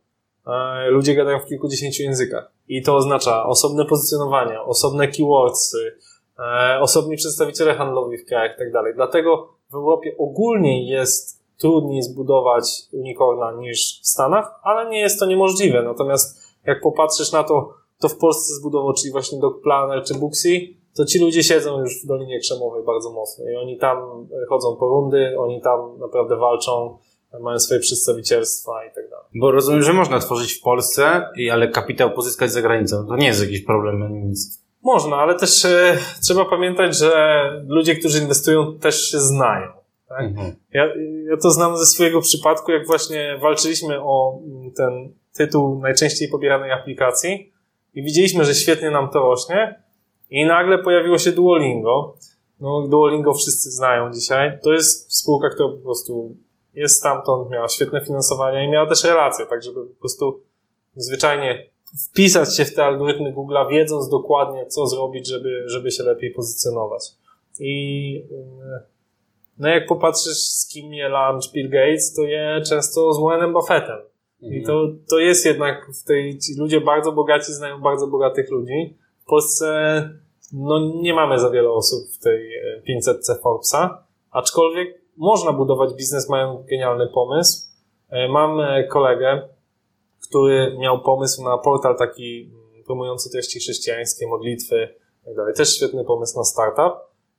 E, 0.48 0.89
ludzie 0.89 1.15
gadają 1.15 1.39
w 1.39 1.46
kilkudziesięciu 1.46 2.03
językach 2.03 2.51
i 2.67 2.84
to 2.84 2.96
oznacza 2.96 3.46
osobne 3.46 3.86
pozycjonowania, 3.86 4.63
osobne 4.63 5.08
keywords, 5.08 5.75
e, 6.39 6.79
osobni 6.79 7.15
przedstawiciele 7.15 7.74
handlowi 7.74 8.17
w 8.17 8.25
krajach 8.25 8.55
i 8.55 8.60
tak 8.60 8.72
dalej. 8.72 8.94
Dlatego 8.96 9.50
w 9.72 9.75
Europie 9.75 10.15
ogólnie 10.17 10.89
jest 10.89 11.46
trudniej 11.58 12.01
zbudować 12.01 12.82
unicorna 12.91 13.51
niż 13.51 14.01
w 14.01 14.08
Stanach, 14.08 14.60
ale 14.63 14.89
nie 14.89 15.00
jest 15.00 15.20
to 15.20 15.25
niemożliwe. 15.25 15.84
Natomiast 15.84 16.46
jak 16.65 16.82
popatrzysz 16.82 17.32
na 17.32 17.44
to, 17.44 17.74
to 17.99 18.09
w 18.09 18.17
Polsce 18.17 18.53
zbudował, 18.53 18.93
czyli 18.93 19.11
właśnie 19.11 19.39
Dog 19.39 19.61
Planner 19.61 20.03
czy 20.03 20.13
Booksy, 20.13 20.49
to 20.95 21.05
ci 21.05 21.19
ludzie 21.19 21.43
siedzą 21.43 21.79
już 21.79 22.03
w 22.03 22.07
Dolinie 22.07 22.39
Krzemowej 22.39 22.83
bardzo 22.83 23.11
mocno 23.11 23.49
i 23.49 23.55
oni 23.55 23.77
tam 23.77 24.27
chodzą 24.49 24.75
po 24.75 24.87
rundy, 24.87 25.35
oni 25.39 25.61
tam 25.61 25.99
naprawdę 25.99 26.37
walczą, 26.37 26.97
mają 27.39 27.59
swoje 27.59 27.79
przedstawicielstwa 27.79 28.85
i 28.85 28.87
tak 28.87 29.09
dalej. 29.09 29.25
Bo 29.35 29.51
rozumiem, 29.51 29.83
że 29.83 29.93
można 29.93 30.19
tworzyć 30.19 30.53
w 30.53 30.61
Polsce, 30.61 31.29
ale 31.51 31.67
kapitał 31.67 32.11
pozyskać 32.11 32.51
za 32.51 32.61
granicą. 32.61 33.07
To 33.07 33.15
nie 33.15 33.27
jest 33.27 33.41
jakiś 33.41 33.61
problem 33.61 34.03
ani 34.03 34.23
nic. 34.23 34.65
Można, 34.83 35.15
ale 35.15 35.35
też 35.35 35.65
e, 35.65 35.97
trzeba 36.23 36.45
pamiętać, 36.45 36.97
że 36.97 37.41
ludzie, 37.67 37.95
którzy 37.95 38.21
inwestują, 38.21 38.79
też 38.79 39.11
się 39.11 39.19
znają. 39.19 39.67
Tak? 40.09 40.21
Mhm. 40.21 40.55
Ja, 40.73 40.85
ja 41.29 41.37
to 41.41 41.51
znam 41.51 41.77
ze 41.77 41.85
swojego 41.85 42.21
przypadku, 42.21 42.71
jak 42.71 42.87
właśnie 42.87 43.39
walczyliśmy 43.41 44.01
o 44.01 44.39
ten 44.77 45.13
tytuł 45.37 45.79
najczęściej 45.79 46.29
pobieranej 46.29 46.71
aplikacji 46.71 47.53
i 47.95 48.03
widzieliśmy, 48.03 48.45
że 48.45 48.55
świetnie 48.55 48.91
nam 48.91 49.09
to 49.09 49.19
rośnie 49.19 49.83
i 50.29 50.45
nagle 50.45 50.77
pojawiło 50.77 51.17
się 51.17 51.31
Duolingo. 51.31 52.15
No, 52.59 52.87
Duolingo 52.87 53.33
wszyscy 53.33 53.71
znają 53.71 54.13
dzisiaj. 54.13 54.59
To 54.63 54.73
jest 54.73 55.19
spółka, 55.19 55.49
która 55.49 55.69
po 55.69 55.77
prostu 55.77 56.35
jest 56.73 56.95
stamtąd, 56.95 57.49
miała 57.49 57.67
świetne 57.67 58.05
finansowanie 58.05 58.65
i 58.65 58.71
miała 58.71 58.89
też 58.89 59.03
relacje, 59.03 59.45
tak 59.45 59.63
żeby 59.63 59.85
po 59.85 59.99
prostu 59.99 60.41
zwyczajnie 60.95 61.69
wpisać 62.09 62.57
się 62.57 62.65
w 62.65 62.75
te 62.75 62.85
algorytmy 62.85 63.33
Google'a, 63.33 63.69
wiedząc 63.69 64.09
dokładnie, 64.09 64.65
co 64.65 64.87
zrobić, 64.87 65.27
żeby, 65.27 65.63
żeby 65.67 65.91
się 65.91 66.03
lepiej 66.03 66.31
pozycjonować. 66.31 67.11
I 67.59 68.23
no 69.57 69.67
jak 69.67 69.87
popatrzysz, 69.87 70.37
z 70.37 70.67
kim 70.67 70.93
je 70.93 71.09
lunch 71.09 71.51
Bill 71.53 71.69
Gates, 71.69 72.13
to 72.13 72.23
je 72.23 72.61
często 72.69 73.13
z 73.13 73.19
Warrenem 73.19 73.53
Buffettem. 73.53 73.97
I 74.42 74.63
to, 74.63 74.88
to 75.10 75.20
jest 75.20 75.46
jednak 75.46 75.92
w 76.01 76.04
tej, 76.04 76.39
ci 76.39 76.60
ludzie 76.60 76.82
bardzo 76.82 77.12
bogaci 77.12 77.54
znają 77.54 77.82
bardzo 77.82 78.08
bogatych 78.08 78.51
ludzi. 78.51 78.98
W 79.22 79.25
Polsce, 79.25 80.10
no 80.54 80.92
nie 81.01 81.13
mamy 81.13 81.39
za 81.39 81.50
wiele 81.50 81.72
osób 81.72 82.10
w 82.12 82.24
tej 82.24 82.50
500 82.84 83.30
e, 83.30 83.36
Forbesa, 83.42 84.04
aczkolwiek 84.32 85.01
można 85.18 85.54
budować 85.54 85.94
biznes, 85.94 86.30
mają 86.30 86.65
genialny 86.70 87.08
pomysł. 87.08 87.68
E, 88.10 88.30
mam 88.30 88.62
e, 88.62 88.84
kolegę, 88.84 89.50
który 90.30 90.77
miał 90.80 91.01
pomysł 91.01 91.44
na 91.44 91.58
portal 91.58 91.98
taki 91.98 92.42
mm, 92.42 92.84
promujący 92.84 93.32
treści 93.32 93.60
chrześcijańskie, 93.60 94.27
modlitwy, 94.27 94.89
tak 95.25 95.36
dalej. 95.36 95.54
Też 95.54 95.75
świetny 95.75 96.06
pomysł 96.06 96.38
na 96.38 96.44
startup. 96.44 96.94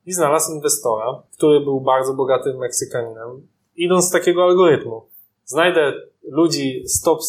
i 0.05 0.13
znalazł 0.13 0.53
inwestora, 0.53 1.23
który 1.37 1.59
był 1.59 1.81
bardzo 1.81 2.13
bogatym 2.13 2.57
Meksykaninem. 2.57 3.47
Idąc 3.75 4.05
z 4.05 4.11
takiego 4.11 4.43
algorytmu, 4.43 5.01
znajdę 5.45 5.93
ludzi 6.31 6.83
top, 7.05 7.19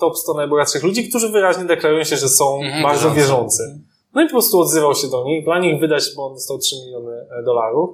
top 0.00 0.16
100 0.18 0.34
najbogatszych 0.34 0.82
ludzi, 0.82 1.08
którzy 1.08 1.28
wyraźnie 1.28 1.64
deklarują 1.64 2.04
się, 2.04 2.16
że 2.16 2.28
są 2.28 2.60
Mhm, 2.62 2.82
bardzo 2.82 3.10
wierzący. 3.10 3.62
No 4.14 4.22
i 4.22 4.26
po 4.26 4.30
prostu 4.30 4.58
odzywał 4.60 4.94
się 4.94 5.08
do 5.08 5.24
nich, 5.24 5.44
dla 5.44 5.58
nich 5.58 5.80
wydać, 5.80 6.04
bo 6.16 6.26
on 6.26 6.34
dostał 6.34 6.58
3 6.58 6.76
miliony 6.76 7.12
e, 7.40 7.42
dolarów. 7.42 7.90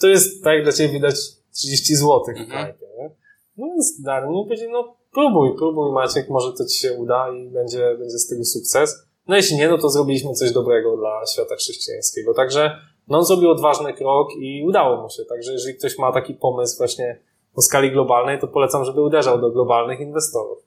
To 0.00 0.06
jest, 0.06 0.44
tak 0.44 0.54
jak 0.54 0.62
dla 0.64 0.72
ciebie 0.72 0.92
wydać 0.92 1.14
30 1.54 1.96
złotych 1.96 2.36
Mhm. 2.40 2.50
knajpie, 2.50 2.86
nie? 2.98 3.10
No 3.56 3.66
więc 3.66 4.02
Darwin 4.02 4.44
powiedział, 4.44 4.70
no 4.70 4.96
próbuj, 5.12 5.56
próbuj 5.56 5.92
Maciek, 5.92 6.28
może 6.28 6.52
to 6.52 6.64
ci 6.64 6.78
się 6.78 6.92
uda 6.92 7.28
i 7.34 7.48
będzie, 7.50 7.96
będzie 7.98 8.18
z 8.18 8.28
tego 8.28 8.44
sukces. 8.44 8.94
No 9.28 9.36
jeśli 9.36 9.56
nie, 9.56 9.68
no 9.68 9.78
to 9.78 9.90
zrobiliśmy 9.90 10.32
coś 10.32 10.52
dobrego 10.52 10.96
dla 10.96 11.20
świata 11.32 11.56
chrześcijańskiego. 11.56 12.34
Także 12.34 12.70
no 13.08 13.18
on 13.18 13.24
zrobił 13.24 13.50
odważny 13.50 13.94
krok 13.94 14.28
i 14.40 14.64
udało 14.68 15.02
mu 15.02 15.10
się. 15.10 15.24
Także 15.24 15.52
jeżeli 15.52 15.78
ktoś 15.78 15.98
ma 15.98 16.12
taki 16.12 16.34
pomysł 16.34 16.78
właśnie 16.78 17.20
o 17.56 17.62
skali 17.62 17.92
globalnej, 17.92 18.38
to 18.38 18.48
polecam, 18.48 18.84
żeby 18.84 19.00
uderzał 19.00 19.40
do 19.40 19.50
globalnych 19.50 20.00
inwestorów. 20.00 20.58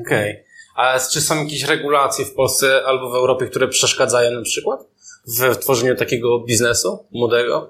Okej. 0.00 0.44
A 0.76 0.98
czy 1.12 1.20
są 1.20 1.42
jakieś 1.42 1.64
regulacje 1.64 2.24
w 2.24 2.34
Polsce 2.34 2.82
albo 2.86 3.10
w 3.10 3.14
Europie, 3.14 3.46
które 3.46 3.68
przeszkadzają 3.68 4.30
na 4.30 4.42
przykład 4.42 4.86
w 5.26 5.56
tworzeniu 5.56 5.96
takiego 5.96 6.40
biznesu 6.40 7.06
młodego? 7.12 7.68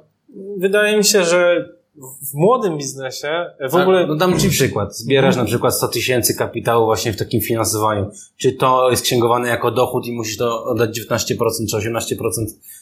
Wydaje 0.59 0.97
mi 0.97 1.05
się, 1.05 1.25
że 1.25 1.69
w 2.31 2.35
młodym 2.35 2.79
biznesie 2.79 3.47
w 3.71 3.75
ogóle... 3.75 4.01
Tak, 4.01 4.09
no 4.09 4.17
dam 4.17 4.39
Ci 4.39 4.49
przykład. 4.49 4.97
Zbierasz 4.97 5.37
na 5.37 5.45
przykład 5.45 5.75
100 5.75 5.89
tysięcy 5.89 6.35
kapitału 6.35 6.85
właśnie 6.85 7.13
w 7.13 7.17
takim 7.17 7.41
finansowaniu. 7.41 8.11
Czy 8.37 8.53
to 8.53 8.91
jest 8.91 9.03
księgowane 9.03 9.49
jako 9.49 9.71
dochód 9.71 10.07
i 10.07 10.13
musisz 10.13 10.37
do, 10.37 10.65
oddać 10.65 11.01
19% 11.01 11.51
czy 11.71 11.77
18% 11.77 12.27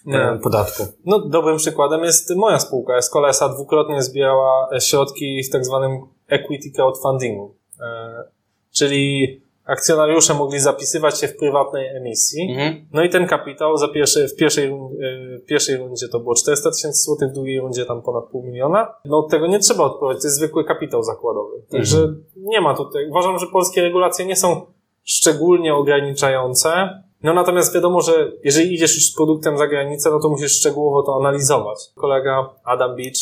Nie. 0.06 0.18
e, 0.18 0.38
podatku? 0.42 0.86
No, 1.06 1.18
dobrym 1.18 1.56
przykładem 1.56 2.04
jest 2.04 2.36
moja 2.36 2.58
spółka. 2.58 2.96
Escola 2.96 3.28
S.A. 3.28 3.48
dwukrotnie 3.48 4.02
zbierała 4.02 4.68
e, 4.76 4.80
środki 4.80 5.42
w 5.42 5.50
tak 5.50 5.64
zwanym 5.64 6.00
equity 6.28 6.70
crowdfundingu. 6.70 7.54
E, 7.80 8.24
czyli 8.72 9.40
akcjonariusze 9.64 10.34
mogli 10.34 10.60
zapisywać 10.60 11.20
się 11.20 11.28
w 11.28 11.36
prywatnej 11.36 11.96
emisji. 11.96 12.50
Mhm. 12.50 12.86
No 12.92 13.02
i 13.02 13.10
ten 13.10 13.26
kapitał 13.26 13.76
za 13.76 13.88
pierwszy, 13.88 14.28
w, 14.28 14.36
pierwszej, 14.36 14.68
e, 14.68 15.38
w 15.38 15.44
pierwszej 15.46 15.76
rundzie 15.76 16.08
to 16.08 16.20
było 16.20 16.34
400 16.34 16.70
tysięcy 16.70 17.02
złotych, 17.02 17.30
w 17.30 17.32
drugiej 17.32 17.60
rundzie 17.60 17.84
tam 17.84 18.02
ponad 18.02 18.24
pół 18.24 18.42
miliona. 18.42 18.94
No 19.04 19.22
tego 19.22 19.46
nie 19.46 19.58
trzeba 19.58 19.84
odpowiedzieć, 19.84 20.22
to 20.22 20.28
jest 20.28 20.36
zwykły 20.36 20.64
kapitał 20.64 21.02
zakładowy. 21.02 21.62
Także 21.70 22.14
nie 22.36 22.60
ma 22.60 22.74
tutaj, 22.74 23.08
uważam, 23.10 23.38
że 23.38 23.46
polskie 23.46 23.82
regulacje 23.82 24.26
nie 24.26 24.36
są 24.36 24.66
szczególnie 25.04 25.74
ograniczające. 25.74 27.02
No 27.22 27.34
natomiast 27.34 27.74
wiadomo, 27.74 28.00
że 28.00 28.32
jeżeli 28.44 28.74
idziesz 28.74 28.94
już 28.94 29.04
z 29.04 29.14
produktem 29.14 29.58
za 29.58 29.66
granicę, 29.66 30.10
no 30.10 30.20
to 30.20 30.28
musisz 30.28 30.52
szczegółowo 30.52 31.02
to 31.02 31.16
analizować. 31.20 31.78
Kolega 31.94 32.50
Adam 32.64 32.96
Beach 32.96 33.18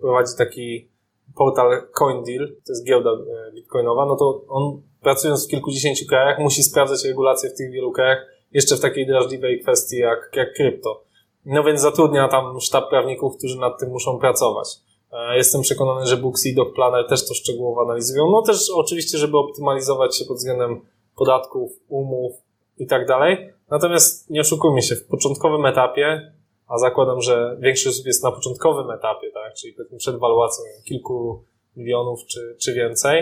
prowadzi 0.00 0.32
taki 0.38 0.91
portal 1.34 1.82
CoinDeal, 1.92 2.48
to 2.48 2.72
jest 2.72 2.84
giełda 2.84 3.10
e, 3.10 3.52
bitcoinowa, 3.52 4.06
no 4.06 4.16
to 4.16 4.44
on 4.48 4.82
pracując 5.02 5.46
w 5.46 5.50
kilkudziesięciu 5.50 6.06
krajach 6.06 6.38
musi 6.38 6.62
sprawdzać 6.62 7.04
regulacje 7.04 7.50
w 7.50 7.54
tych 7.54 7.70
wielu 7.70 7.92
krajach, 7.92 8.18
jeszcze 8.52 8.76
w 8.76 8.80
takiej 8.80 9.06
drażliwej 9.06 9.60
kwestii 9.60 9.96
jak, 9.96 10.30
jak 10.34 10.52
krypto. 10.54 11.02
No 11.44 11.64
więc 11.64 11.80
zatrudnia 11.80 12.28
tam 12.28 12.60
sztab 12.60 12.88
prawników, 12.88 13.36
którzy 13.38 13.58
nad 13.58 13.80
tym 13.80 13.90
muszą 13.90 14.18
pracować. 14.18 14.68
E, 15.12 15.36
Jestem 15.36 15.62
przekonany, 15.62 16.06
że 16.06 16.16
Books 16.16 16.46
i 16.46 16.54
Doc 16.54 16.74
Planner 16.74 17.08
też 17.08 17.28
to 17.28 17.34
szczegółowo 17.34 17.82
analizują. 17.82 18.30
No 18.30 18.42
też 18.42 18.70
oczywiście, 18.74 19.18
żeby 19.18 19.38
optymalizować 19.38 20.18
się 20.18 20.24
pod 20.24 20.36
względem 20.36 20.80
podatków, 21.16 21.72
umów 21.88 22.32
i 22.78 22.86
tak 22.86 23.06
dalej. 23.06 23.52
Natomiast 23.70 24.30
nie 24.30 24.40
oszukujmy 24.40 24.82
się, 24.82 24.96
w 24.96 25.06
początkowym 25.06 25.66
etapie, 25.66 26.32
a 26.72 26.78
zakładam, 26.78 27.20
że 27.20 27.56
większość 27.60 27.86
osób 27.86 28.06
jest 28.06 28.24
na 28.24 28.32
początkowym 28.32 28.90
etapie, 28.90 29.30
tak, 29.34 29.54
czyli 29.54 29.72
powiedzmy 29.72 29.98
przed 29.98 30.16
waluacją 30.16 30.64
kilku 30.84 31.44
milionów 31.76 32.20
czy, 32.26 32.56
czy 32.60 32.74
więcej, 32.74 33.20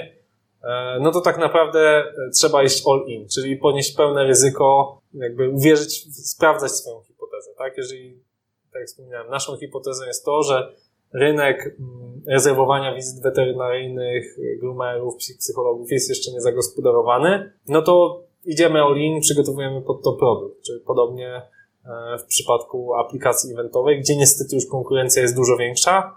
e, 0.62 0.99
no 1.00 1.12
to 1.12 1.21
tak 1.21 1.38
naprawdę 1.38 1.80
e, 1.80 2.30
trzeba 2.35 2.62
iść 2.62 2.83
all 2.87 3.04
in, 3.07 3.28
czyli 3.28 3.57
ponieść 3.57 3.97
pełne 3.97 4.25
ryzyko, 4.25 4.99
jakby 5.14 5.49
uwierzyć, 5.49 6.14
sprawdzać 6.28 6.73
swoją 6.73 7.02
hipotezę, 7.02 7.50
tak? 7.58 7.76
Jeżeli, 7.76 8.23
tak 8.73 8.80
jak 8.80 8.89
wspomniałem, 8.89 9.30
naszą 9.30 9.56
hipotezą 9.56 10.04
jest 10.04 10.25
to, 10.25 10.43
że 10.43 10.73
rynek 11.13 11.76
mm, 11.80 12.23
rezerwowania 12.26 12.95
wizyt 12.95 13.23
weterynaryjnych, 13.23 14.36
groomerów, 14.60 15.15
psy- 15.17 15.39
psychologów 15.39 15.91
jest 15.91 16.08
jeszcze 16.08 16.32
niezagospodarowany, 16.32 17.52
no 17.69 17.82
to 17.82 18.25
idziemy 18.45 18.82
all 18.82 18.97
in, 18.97 19.21
przygotowujemy 19.21 19.82
pod 19.82 20.02
to 20.02 20.13
produkt, 20.13 20.63
czy 20.63 20.82
podobnie 20.86 21.43
w 22.19 22.25
przypadku 22.25 22.95
aplikacji 22.95 23.52
eventowej, 23.52 24.00
gdzie 24.00 24.16
niestety 24.16 24.56
już 24.56 24.66
konkurencja 24.66 25.23
jest 25.23 25.36
dużo 25.36 25.56
większa, 25.56 26.16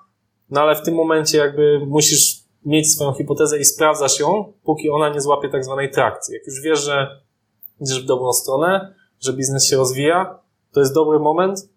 no 0.49 0.61
ale 0.61 0.75
w 0.75 0.81
tym 0.81 0.95
momencie 0.95 1.37
jakby 1.37 1.85
musisz 1.87 2.43
mieć 2.65 2.93
swoją 2.93 3.13
hipotezę 3.13 3.59
i 3.59 3.65
sprawdzasz 3.65 4.19
ją, 4.19 4.53
póki 4.63 4.89
ona 4.89 5.09
nie 5.09 5.21
złapie 5.21 5.49
tak 5.49 5.65
zwanej 5.65 5.91
trakcji. 5.91 6.33
Jak 6.33 6.47
już 6.47 6.61
wiesz, 6.61 6.79
że 6.79 7.21
idziesz 7.81 8.03
w 8.03 8.05
dobrą 8.05 8.33
stronę, 8.33 8.95
że 9.19 9.33
biznes 9.33 9.67
się 9.67 9.77
rozwija, 9.77 10.39
to 10.73 10.79
jest 10.79 10.93
dobry 10.93 11.19
moment, 11.19 11.69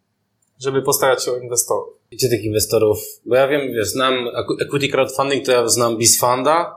żeby 0.59 0.83
postarać 0.83 1.25
się 1.25 1.33
o 1.33 1.37
inwestorów. 1.37 1.96
Gdzie 2.13 2.29
tych 2.29 2.45
inwestorów? 2.45 2.99
Bo 3.27 3.37
ja 3.37 3.49
wiem, 3.49 3.61
wiesz, 3.73 3.89
znam 3.89 4.15
equ- 4.15 4.63
equity 4.67 4.89
crowdfunding, 4.89 5.47
to 5.47 5.53
ja 5.53 5.69
znam 5.69 5.97
BizFunda. 5.99 6.77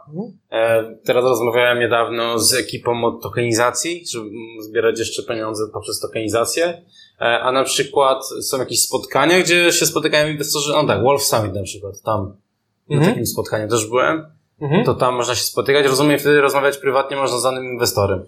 E, 0.51 0.83
teraz 1.05 1.23
rozmawiałem 1.23 1.79
niedawno 1.79 2.39
z 2.39 2.53
ekipą 2.53 3.03
od 3.03 3.21
tokenizacji, 3.23 4.03
żeby 4.11 4.29
zbierać 4.61 4.99
jeszcze 4.99 5.23
pieniądze 5.23 5.63
poprzez 5.73 5.99
tokenizację. 5.99 6.65
E, 7.21 7.23
a 7.39 7.51
na 7.51 7.63
przykład 7.63 8.27
są 8.41 8.57
jakieś 8.59 8.83
spotkania, 8.83 9.39
gdzie 9.39 9.71
się 9.71 9.85
spotykają 9.85 10.27
inwestorzy, 10.31 10.71
no 10.73 10.87
tak, 10.87 11.03
Wolf 11.03 11.23
Summit 11.23 11.53
na 11.53 11.63
przykład, 11.63 12.01
tam 12.01 12.37
na 12.89 12.95
Mhm. 12.95 13.11
takim 13.11 13.25
spotkaniu 13.25 13.67
też 13.69 13.87
byłem. 13.87 14.25
Mhm. 14.61 14.85
To 14.85 14.93
tam 14.93 15.15
można 15.15 15.35
się 15.35 15.43
spotykać, 15.43 15.85
rozumiem, 15.85 16.19
wtedy 16.19 16.41
rozmawiać 16.41 16.77
prywatnie 16.77 17.17
można 17.17 17.37
z 17.39 17.43
danym 17.43 17.63
inwestorem. 17.65 18.25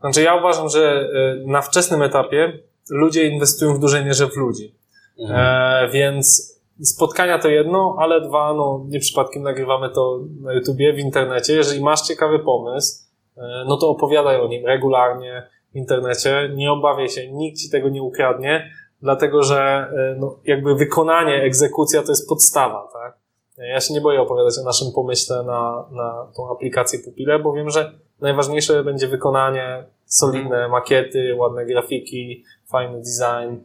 Znaczy 0.00 0.22
ja 0.22 0.34
uważam, 0.34 0.68
że 0.68 1.08
y, 1.42 1.46
na 1.46 1.62
wczesnym 1.62 2.02
etapie 2.02 2.58
ludzie 2.90 3.28
inwestują 3.28 3.74
w 3.74 3.78
dużej 3.80 4.04
mierze 4.04 4.26
w 4.26 4.36
ludzi. 4.36 4.74
Mhm. 5.18 5.40
E, 5.40 5.88
więc 5.92 6.54
spotkania 6.82 7.38
to 7.38 7.48
jedno, 7.48 7.96
ale 7.98 8.20
dwa, 8.20 8.54
no 8.54 8.84
nie 8.88 9.00
przypadkiem 9.00 9.42
nagrywamy 9.42 9.90
to 9.90 10.20
na 10.40 10.52
YouTubie, 10.52 10.92
w 10.92 10.98
internecie. 10.98 11.52
Jeżeli 11.52 11.80
masz 11.82 12.02
ciekawy 12.02 12.38
pomysł, 12.38 13.04
e, 13.36 13.64
no 13.66 13.76
to 13.76 13.88
opowiadaj 13.88 14.40
o 14.40 14.48
nim 14.48 14.66
regularnie 14.66 15.48
w 15.72 15.76
internecie. 15.76 16.50
Nie 16.54 16.72
obawiaj 16.72 17.08
się, 17.08 17.32
nikt 17.32 17.58
ci 17.58 17.70
tego 17.70 17.88
nie 17.88 18.02
ukradnie, 18.02 18.70
dlatego 19.02 19.42
że 19.42 19.60
e, 19.60 20.16
no, 20.20 20.38
jakby 20.44 20.74
wykonanie, 20.74 21.42
egzekucja 21.42 22.02
to 22.02 22.12
jest 22.12 22.28
podstawa, 22.28 22.88
tak? 22.92 23.24
Ja 23.58 23.80
się 23.80 23.94
nie 23.94 24.00
boję 24.00 24.20
opowiadać 24.20 24.54
o 24.62 24.64
naszym 24.64 24.92
pomyśle 24.94 25.42
na, 25.42 25.84
na 25.92 26.26
tą 26.36 26.50
aplikację 26.50 26.98
Pupile, 26.98 27.38
bo 27.38 27.52
wiem, 27.52 27.70
że 27.70 27.92
najważniejsze 28.20 28.84
będzie 28.84 29.08
wykonanie, 29.08 29.84
solidne 30.04 30.68
makiety, 30.68 31.34
ładne 31.36 31.66
grafiki, 31.66 32.44
fajny 32.70 32.98
design, 32.98 33.64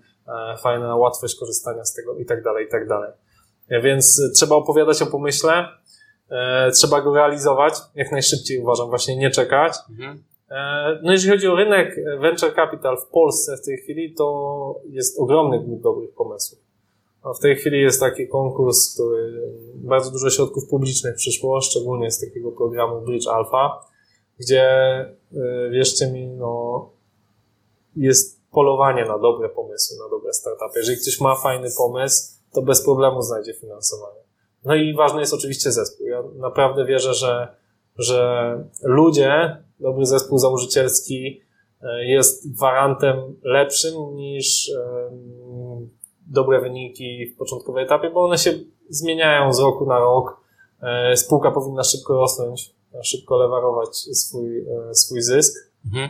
fajna 0.61 0.95
łatwość 0.95 1.39
korzystania 1.39 1.85
z 1.85 1.93
tego 1.93 2.15
i 2.15 2.25
tak 2.25 2.43
dalej, 2.43 2.65
i 2.65 2.69
tak 2.69 2.87
dalej. 2.87 3.11
E, 3.69 3.81
Więc 3.81 4.19
e, 4.19 4.33
trzeba 4.33 4.55
opowiadać 4.55 5.01
o 5.01 5.05
pomyśle, 5.05 5.67
e, 6.29 6.71
trzeba 6.71 7.01
go 7.01 7.13
realizować 7.13 7.73
jak 7.95 8.11
najszybciej, 8.11 8.59
uważam, 8.59 8.89
właśnie 8.89 9.17
nie 9.17 9.29
czekać. 9.29 9.73
Mhm. 9.89 10.23
E, 10.49 10.99
No 11.03 11.11
jeżeli 11.11 11.31
chodzi 11.31 11.47
o 11.47 11.55
rynek 11.55 11.97
e, 11.97 12.17
venture 12.17 12.55
capital 12.55 12.97
w 12.97 13.05
Polsce 13.05 13.57
w 13.57 13.65
tej 13.65 13.77
chwili, 13.77 14.13
to 14.13 14.79
jest 14.89 15.19
ogromny 15.19 15.59
głód 15.59 15.81
dobrych 15.81 16.13
pomysłów. 16.13 16.59
No, 17.25 17.33
w 17.33 17.39
tej 17.39 17.55
chwili 17.55 17.81
jest 17.81 17.99
taki 17.99 18.27
konkurs, 18.27 18.93
który 18.93 19.41
bardzo 19.75 20.11
dużo 20.11 20.29
środków 20.29 20.69
publicznych 20.69 21.15
przyszło, 21.15 21.61
szczególnie 21.61 22.11
z 22.11 22.19
takiego 22.19 22.51
programu 22.51 23.01
Bridge 23.01 23.27
Alpha, 23.27 23.85
gdzie 24.39 24.63
e, 24.63 25.15
wierzcie 25.71 26.11
mi, 26.11 26.27
no, 26.27 26.89
jest 27.95 28.38
polowanie 28.51 29.05
na 29.05 29.17
dobre 29.17 29.49
pomysły, 29.49 29.97
na 29.97 30.09
dobre 30.09 30.33
startupy. 30.33 30.79
Jeżeli 30.79 30.97
ktoś 30.97 31.21
ma 31.21 31.35
fajny 31.35 31.69
pomysł, 31.77 32.33
to 32.53 32.61
bez 32.61 32.83
problemu 32.83 33.21
znajdzie 33.21 33.53
finansowanie. 33.53 34.19
No 34.65 34.75
i 34.75 34.93
ważny 34.93 35.19
jest 35.19 35.33
oczywiście 35.33 35.71
zespół. 35.71 36.07
Ja 36.07 36.23
naprawdę 36.35 36.85
wierzę, 36.85 37.13
że, 37.13 37.55
że 37.97 38.63
ludzie, 38.83 39.57
dobry 39.79 40.05
zespół 40.05 40.37
założycielski 40.37 41.41
e, 41.81 42.05
jest 42.05 42.55
gwarantem 42.55 43.35
lepszym 43.43 44.15
niż 44.15 44.71
dobre 46.27 46.61
wyniki 46.61 47.25
w 47.25 47.37
początkowym 47.37 47.83
etapie, 47.83 48.09
bo 48.09 48.25
one 48.25 48.37
się 48.37 48.53
zmieniają 48.89 49.53
z 49.53 49.59
roku 49.59 49.85
na 49.85 49.99
rok. 49.99 50.41
E, 50.81 51.17
Spółka 51.17 51.51
powinna 51.51 51.83
szybko 51.83 52.13
rosnąć, 52.13 52.75
szybko 53.03 53.37
lewarować 53.37 53.97
swój, 53.97 54.59
e, 54.59 54.93
swój 54.93 55.21
zysk. 55.21 55.71
Mhm. 55.85 56.09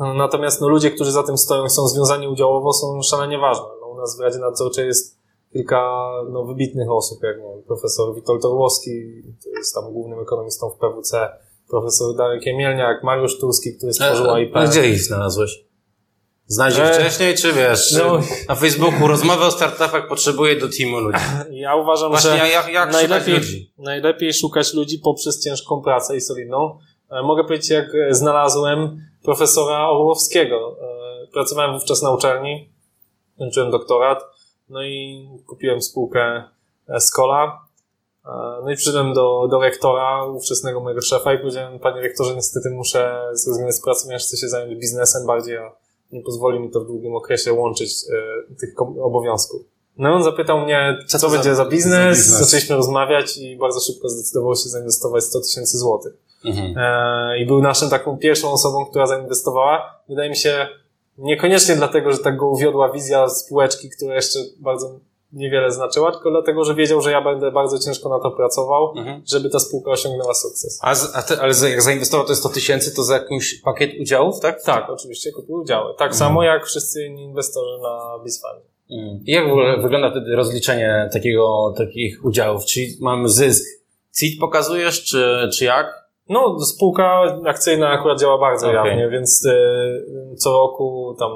Natomiast 0.00 0.60
no, 0.60 0.68
ludzie, 0.68 0.90
którzy 0.90 1.12
za 1.12 1.22
tym 1.22 1.38
stoją 1.38 1.64
i 1.64 1.70
są 1.70 1.88
związani 1.88 2.28
udziałowo, 2.28 2.72
są 2.72 3.02
szalenie 3.02 3.38
ważne. 3.38 3.64
No, 3.80 3.86
u 3.86 3.96
nas 3.96 4.16
w 4.16 4.20
Radzie 4.20 4.38
Nadzorczej 4.38 4.86
jest 4.86 5.18
kilka 5.52 6.10
no, 6.30 6.44
wybitnych 6.44 6.90
osób, 6.90 7.22
jak 7.22 7.36
nie 7.36 7.48
wiem, 7.54 7.62
profesor 7.66 8.14
Witold 8.14 8.44
Orłowski, 8.44 8.90
który 9.40 9.54
jest 9.58 9.74
tam 9.74 9.92
głównym 9.92 10.20
ekonomistą 10.20 10.70
w 10.70 10.78
PWC, 10.78 11.28
profesor 11.68 12.16
Darek 12.16 12.46
Jemielniak, 12.46 13.04
Mariusz 13.04 13.38
Turski, 13.38 13.76
który 13.76 13.92
stworzył 13.92 14.30
A, 14.30 14.34
AIP. 14.34 14.56
a 14.56 14.66
gdzie 14.66 14.90
ich 14.90 15.02
znalazłeś? 15.02 15.64
Ich 16.50 16.78
E, 16.78 16.94
wcześniej, 16.94 17.34
czy 17.34 17.52
wiesz, 17.52 17.92
no. 17.92 18.20
na 18.48 18.54
Facebooku 18.54 19.08
rozmowy 19.08 19.44
o 19.44 19.50
startupach 19.50 20.08
potrzebuje 20.08 20.56
do 20.60 20.68
teamu 20.68 20.98
ludzi. 21.00 21.18
Ja 21.50 21.76
uważam, 21.76 22.10
Właśnie 22.10 22.30
że 22.30 22.36
jak, 22.48 22.72
jak 22.72 22.88
szukać 22.88 22.92
najlepiej, 22.92 23.34
ludzi? 23.34 23.72
najlepiej 23.78 24.34
szukać 24.34 24.74
ludzi 24.74 24.98
poprzez 24.98 25.44
ciężką 25.44 25.82
pracę 25.82 26.16
i 26.16 26.20
solidną. 26.20 26.78
E, 27.10 27.22
Mogę 27.22 27.44
powiedzieć, 27.44 27.70
jak 27.70 27.86
e, 27.94 28.14
znalazłem 28.14 29.00
profesora 29.24 29.90
Orłowskiego. 29.90 30.76
E, 30.80 31.04
Pracowałem 31.32 31.72
wówczas 31.72 32.02
na 32.02 32.10
uczelni, 32.10 32.68
kończyłem 33.38 33.70
doktorat, 33.70 34.24
no 34.68 34.82
i 34.84 35.28
kupiłem 35.46 35.82
spółkę 35.82 36.44
Escola. 36.88 37.60
E, 38.26 38.28
No 38.64 38.70
i 38.70 38.76
przyszedłem 38.76 39.12
do, 39.14 39.48
do 39.50 39.60
rektora, 39.60 40.24
ówczesnego 40.24 40.80
mojego 40.80 41.00
szefa 41.02 41.34
i 41.34 41.38
powiedziałem, 41.38 41.78
panie 41.78 42.00
rektorze, 42.00 42.34
niestety 42.34 42.70
muszę 42.70 43.22
zrezygnować 43.32 43.74
z 43.74 43.82
pracy, 43.82 44.02
ponieważ 44.04 44.22
chcę 44.22 44.36
się 44.36 44.48
zająć 44.48 44.74
biznesem 44.80 45.26
bardziej, 45.26 45.56
a 45.56 45.72
nie 46.12 46.22
pozwoli 46.22 46.60
mi 46.60 46.70
to 46.70 46.80
w 46.80 46.86
długim 46.86 47.16
okresie 47.16 47.52
łączyć 47.52 47.92
e, 48.50 48.54
tych 48.54 48.74
obowiązków. 49.02 49.62
No 49.96 50.08
i 50.10 50.12
on 50.12 50.24
zapytał 50.24 50.60
mnie, 50.60 50.98
co, 51.08 51.18
Co 51.18 51.30
będzie 51.30 51.54
za- 51.54 51.64
za 51.64 51.70
biznes, 51.70 52.18
biznes? 52.18 52.40
zaczęliśmy 52.40 52.76
rozmawiać 52.76 53.36
i 53.38 53.56
bardzo 53.56 53.80
szybko 53.80 54.08
zdecydował 54.08 54.54
się 54.54 54.68
zainwestować 54.68 55.24
100 55.24 55.40
tysięcy 55.40 55.78
złotych. 55.78 56.12
Mhm. 56.44 56.74
E, 56.78 57.38
I 57.38 57.46
był 57.46 57.62
naszą 57.62 57.90
taką 57.90 58.16
pierwszą 58.18 58.52
osobą, 58.52 58.86
która 58.86 59.06
zainwestowała. 59.06 60.00
Wydaje 60.08 60.30
mi 60.30 60.36
się, 60.36 60.68
niekoniecznie 61.18 61.76
dlatego, 61.76 62.12
że 62.12 62.18
tak 62.18 62.36
go 62.36 62.48
uwiodła 62.48 62.92
wizja 62.92 63.28
spółeczki, 63.28 63.90
która 63.90 64.14
jeszcze 64.14 64.38
bardzo 64.60 65.00
niewiele 65.32 65.70
znaczyła, 65.70 66.12
tylko 66.12 66.30
dlatego, 66.30 66.64
że 66.64 66.74
wiedział, 66.74 67.00
że 67.00 67.10
ja 67.10 67.22
będę 67.22 67.50
bardzo 67.52 67.78
ciężko 67.78 68.08
na 68.08 68.18
to 68.20 68.30
pracował, 68.30 68.92
Mhm. 68.96 69.22
żeby 69.26 69.50
ta 69.50 69.58
spółka 69.58 69.90
osiągnęła 69.90 70.34
sukces. 70.34 70.78
A, 70.82 70.94
z- 70.94 71.16
a 71.16 71.22
ty, 71.22 71.40
ale 71.40 71.54
za- 71.54 71.68
jak 71.68 71.82
zainwestował 71.82 72.26
te 72.26 72.34
100 72.34 72.48
tysięcy, 72.48 72.94
to 72.94 73.02
za 73.02 73.14
jakiś 73.14 73.60
pakiet 73.60 73.90
udziałów, 74.00 74.40
tak? 74.40 74.62
Tak, 74.62 74.90
oczywiście 74.90 75.32
kupił 75.32 75.54
udziały. 75.54 75.94
Tak 75.98 76.16
samo 76.16 76.42
jak 76.42 76.66
wszyscy 76.66 77.04
inni 77.06 77.22
inwestorzy 77.22 77.82
na 77.82 78.24
Bizfundzie. 78.24 78.66
Mhm. 78.90 79.20
I 79.26 79.30
jak 79.32 79.48
w 79.48 79.50
ogóle 79.50 79.76
wygląda 79.82 80.10
wtedy 80.10 80.36
rozliczenie 80.36 81.08
takiego, 81.12 81.74
takich 81.76 82.24
udziałów? 82.24 82.64
Czyli 82.64 82.96
mamy 83.00 83.28
zysk 83.28 83.64
CIT 84.18 84.40
pokazujesz, 84.40 85.04
czy, 85.04 85.48
czy 85.58 85.64
jak? 85.64 86.03
No, 86.28 86.60
spółka 86.60 87.38
akcyjna 87.46 87.88
akurat 87.88 88.20
działa 88.20 88.38
bardzo 88.38 88.66
Okej. 88.66 88.76
jawnie, 88.76 89.08
więc 89.08 89.44
y, 89.44 90.36
co 90.36 90.52
roku 90.52 91.16
tam 91.18 91.30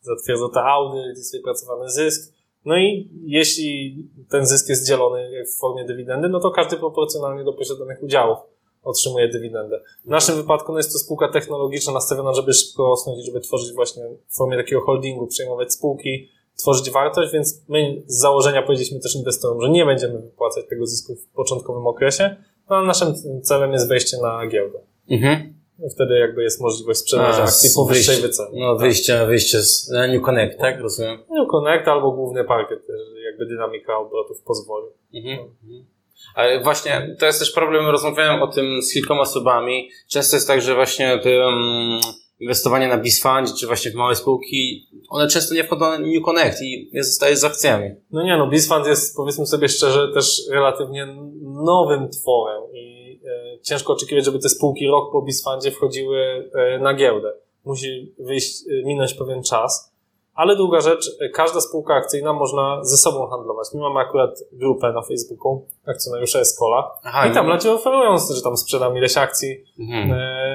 zatwierdza 0.00 0.48
te 0.54 0.62
audyt, 0.62 1.16
jest 1.16 1.36
wypracowany 1.36 1.90
zysk. 1.90 2.34
No 2.64 2.76
i 2.76 3.10
jeśli 3.22 3.96
ten 4.30 4.46
zysk 4.46 4.68
jest 4.68 4.86
dzielony 4.86 5.44
w 5.54 5.60
formie 5.60 5.84
dywidendy, 5.84 6.28
no 6.28 6.40
to 6.40 6.50
każdy 6.50 6.76
proporcjonalnie 6.76 7.44
do 7.44 7.52
posiadanych 7.52 8.02
udziałów 8.02 8.38
otrzymuje 8.82 9.28
dywidendę. 9.28 9.80
W 10.04 10.08
naszym 10.08 10.36
wypadku 10.36 10.72
no 10.72 10.78
jest 10.78 10.92
to 10.92 10.98
spółka 10.98 11.28
technologiczna 11.28 11.92
nastawiona, 11.92 12.34
żeby 12.34 12.52
szybko 12.52 12.86
rosnąć 12.86 13.18
i 13.22 13.26
żeby 13.26 13.40
tworzyć 13.40 13.74
właśnie 13.74 14.02
w 14.28 14.36
formie 14.36 14.56
takiego 14.56 14.80
holdingu, 14.80 15.26
przejmować 15.26 15.72
spółki, 15.72 16.28
tworzyć 16.56 16.90
wartość, 16.90 17.32
więc 17.32 17.62
my 17.68 18.02
z 18.06 18.20
założenia 18.20 18.62
powiedzieliśmy 18.62 19.00
też 19.00 19.16
inwestorom, 19.16 19.60
że 19.60 19.68
nie 19.68 19.84
będziemy 19.84 20.18
wypłacać 20.18 20.64
tego 20.68 20.86
zysku 20.86 21.14
w 21.16 21.26
początkowym 21.34 21.86
okresie, 21.86 22.36
no 22.70 22.84
naszym 22.84 23.14
celem 23.42 23.72
jest 23.72 23.88
wejście 23.88 24.16
na 24.22 24.46
giełdę. 24.46 24.78
Mhm. 25.10 25.58
I 25.86 25.90
wtedy 25.90 26.18
jakby 26.18 26.42
jest 26.42 26.60
możliwość 26.60 27.00
sprzedaży 27.00 27.42
A, 27.42 27.44
akcji 27.44 27.70
po 27.76 27.84
wyższej 27.84 28.22
wycenie. 28.22 28.60
No, 28.60 28.76
wyjście, 28.76 29.26
wyjście 29.26 29.62
z 29.62 29.90
na 29.90 30.06
New 30.06 30.22
Connect, 30.22 30.58
tak? 30.58 30.80
Rozumiem. 30.80 31.18
No, 31.30 31.46
Connect 31.46 31.88
albo 31.88 32.12
główny 32.12 32.44
parkiet, 32.44 32.78
jakby 33.24 33.46
dynamika 33.46 33.98
obrotów 33.98 34.42
pozwoli. 34.42 34.86
Mhm. 35.14 35.38
Mhm. 35.38 35.86
Ale 36.34 36.62
właśnie 36.62 37.16
to 37.18 37.26
jest 37.26 37.38
też 37.38 37.52
problem, 37.52 37.86
rozmawiałem 37.86 38.42
o 38.42 38.46
tym 38.46 38.82
z 38.82 38.92
kilkoma 38.92 39.20
osobami. 39.20 39.90
Często 40.08 40.36
jest 40.36 40.46
tak, 40.46 40.62
że 40.62 40.74
właśnie 40.74 41.18
te 41.18 41.46
um, 41.46 42.00
inwestowanie 42.40 42.88
na 42.88 42.98
BizFund, 42.98 43.54
czy 43.60 43.66
właśnie 43.66 43.90
w 43.90 43.94
małe 43.94 44.14
spółki, 44.14 44.88
one 45.08 45.28
często 45.28 45.54
nie 45.54 45.64
wchodzą 45.64 45.84
na 45.84 45.98
New 45.98 46.24
Connect 46.24 46.62
i 46.62 46.90
nie 46.92 47.04
zostajesz 47.04 47.38
z 47.38 47.44
akcjami. 47.44 47.94
No 48.10 48.22
nie 48.22 48.36
no, 48.36 48.46
BizFund 48.46 48.86
jest 48.86 49.16
powiedzmy 49.16 49.46
sobie 49.46 49.68
szczerze 49.68 50.12
też 50.14 50.42
relatywnie 50.50 51.06
nowym 51.42 52.08
tworem 52.08 52.62
i 52.72 53.20
e, 53.24 53.60
ciężko 53.62 53.92
oczekiwać, 53.92 54.24
żeby 54.24 54.38
te 54.38 54.48
spółki 54.48 54.86
rok 54.86 55.12
po 55.12 55.22
BizFundzie 55.22 55.70
wchodziły 55.70 56.50
e, 56.54 56.78
na 56.78 56.94
giełdę. 56.94 57.32
Musi 57.64 58.14
wyjść, 58.18 58.64
e, 58.68 58.86
minąć 58.86 59.14
pewien 59.14 59.42
czas. 59.42 59.92
Ale 60.38 60.56
druga 60.56 60.80
rzecz, 60.80 61.10
e, 61.20 61.28
każda 61.28 61.60
spółka 61.60 61.94
akcyjna 61.94 62.32
można 62.32 62.84
ze 62.84 62.96
sobą 62.96 63.26
handlować. 63.26 63.68
My 63.74 63.80
mamy 63.80 64.00
akurat 64.00 64.30
grupę 64.52 64.92
na 64.92 65.02
Facebooku, 65.02 65.66
akcjonariusze 65.86 66.40
Escola. 66.40 66.90
Aha, 67.04 67.26
I 67.26 67.34
tam 67.34 67.46
ludzie 67.46 67.72
oferują, 67.72 68.16
że 68.36 68.42
tam 68.42 68.56
sprzedam 68.56 68.96
ileś 68.96 69.16
akcji, 69.16 69.64
Mhm. 69.80 70.12
E, 70.12 70.48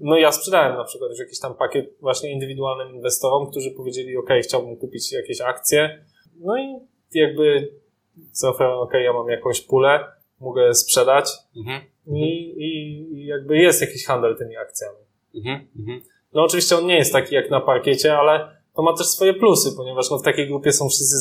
No 0.00 0.16
ja 0.16 0.32
sprzedałem 0.32 0.76
na 0.76 0.84
przykład 0.84 1.10
już 1.10 1.18
jakiś 1.18 1.40
tam 1.40 1.54
pakiet 1.54 1.86
właśnie 2.00 2.32
indywidualnym 2.32 2.94
inwestorom, 2.94 3.50
którzy 3.50 3.70
powiedzieli, 3.70 4.16
ok, 4.16 4.28
chciałbym 4.42 4.76
kupić 4.76 5.12
jakieś 5.12 5.40
akcje. 5.40 6.04
No 6.40 6.58
i 6.58 6.78
jakby 7.14 7.72
zaoferowałem, 8.32 8.82
ok, 8.82 8.92
ja 9.04 9.12
mam 9.12 9.28
jakąś 9.28 9.60
pulę, 9.60 10.04
mogę 10.40 10.74
sprzedać 10.74 11.30
Mhm. 11.56 11.80
i, 12.06 12.20
i, 12.56 12.68
i 13.14 13.26
jakby 13.26 13.56
jest 13.56 13.80
jakiś 13.80 14.06
handel 14.06 14.36
tymi 14.36 14.56
akcjami. 14.56 14.98
Mhm. 15.34 15.68
Mhm. 15.78 16.02
No 16.34 16.42
oczywiście 16.42 16.76
on 16.76 16.86
nie 16.86 16.96
jest 16.96 17.12
taki 17.12 17.34
jak 17.34 17.50
na 17.50 17.60
parkiecie, 17.60 18.18
ale 18.18 18.61
to 18.76 18.82
ma 18.82 18.96
też 18.96 19.06
swoje 19.06 19.34
plusy, 19.34 19.72
ponieważ 19.76 20.10
no 20.10 20.18
w 20.18 20.22
takiej 20.22 20.48
grupie 20.48 20.72
są 20.72 20.88
wszyscy 20.88 21.18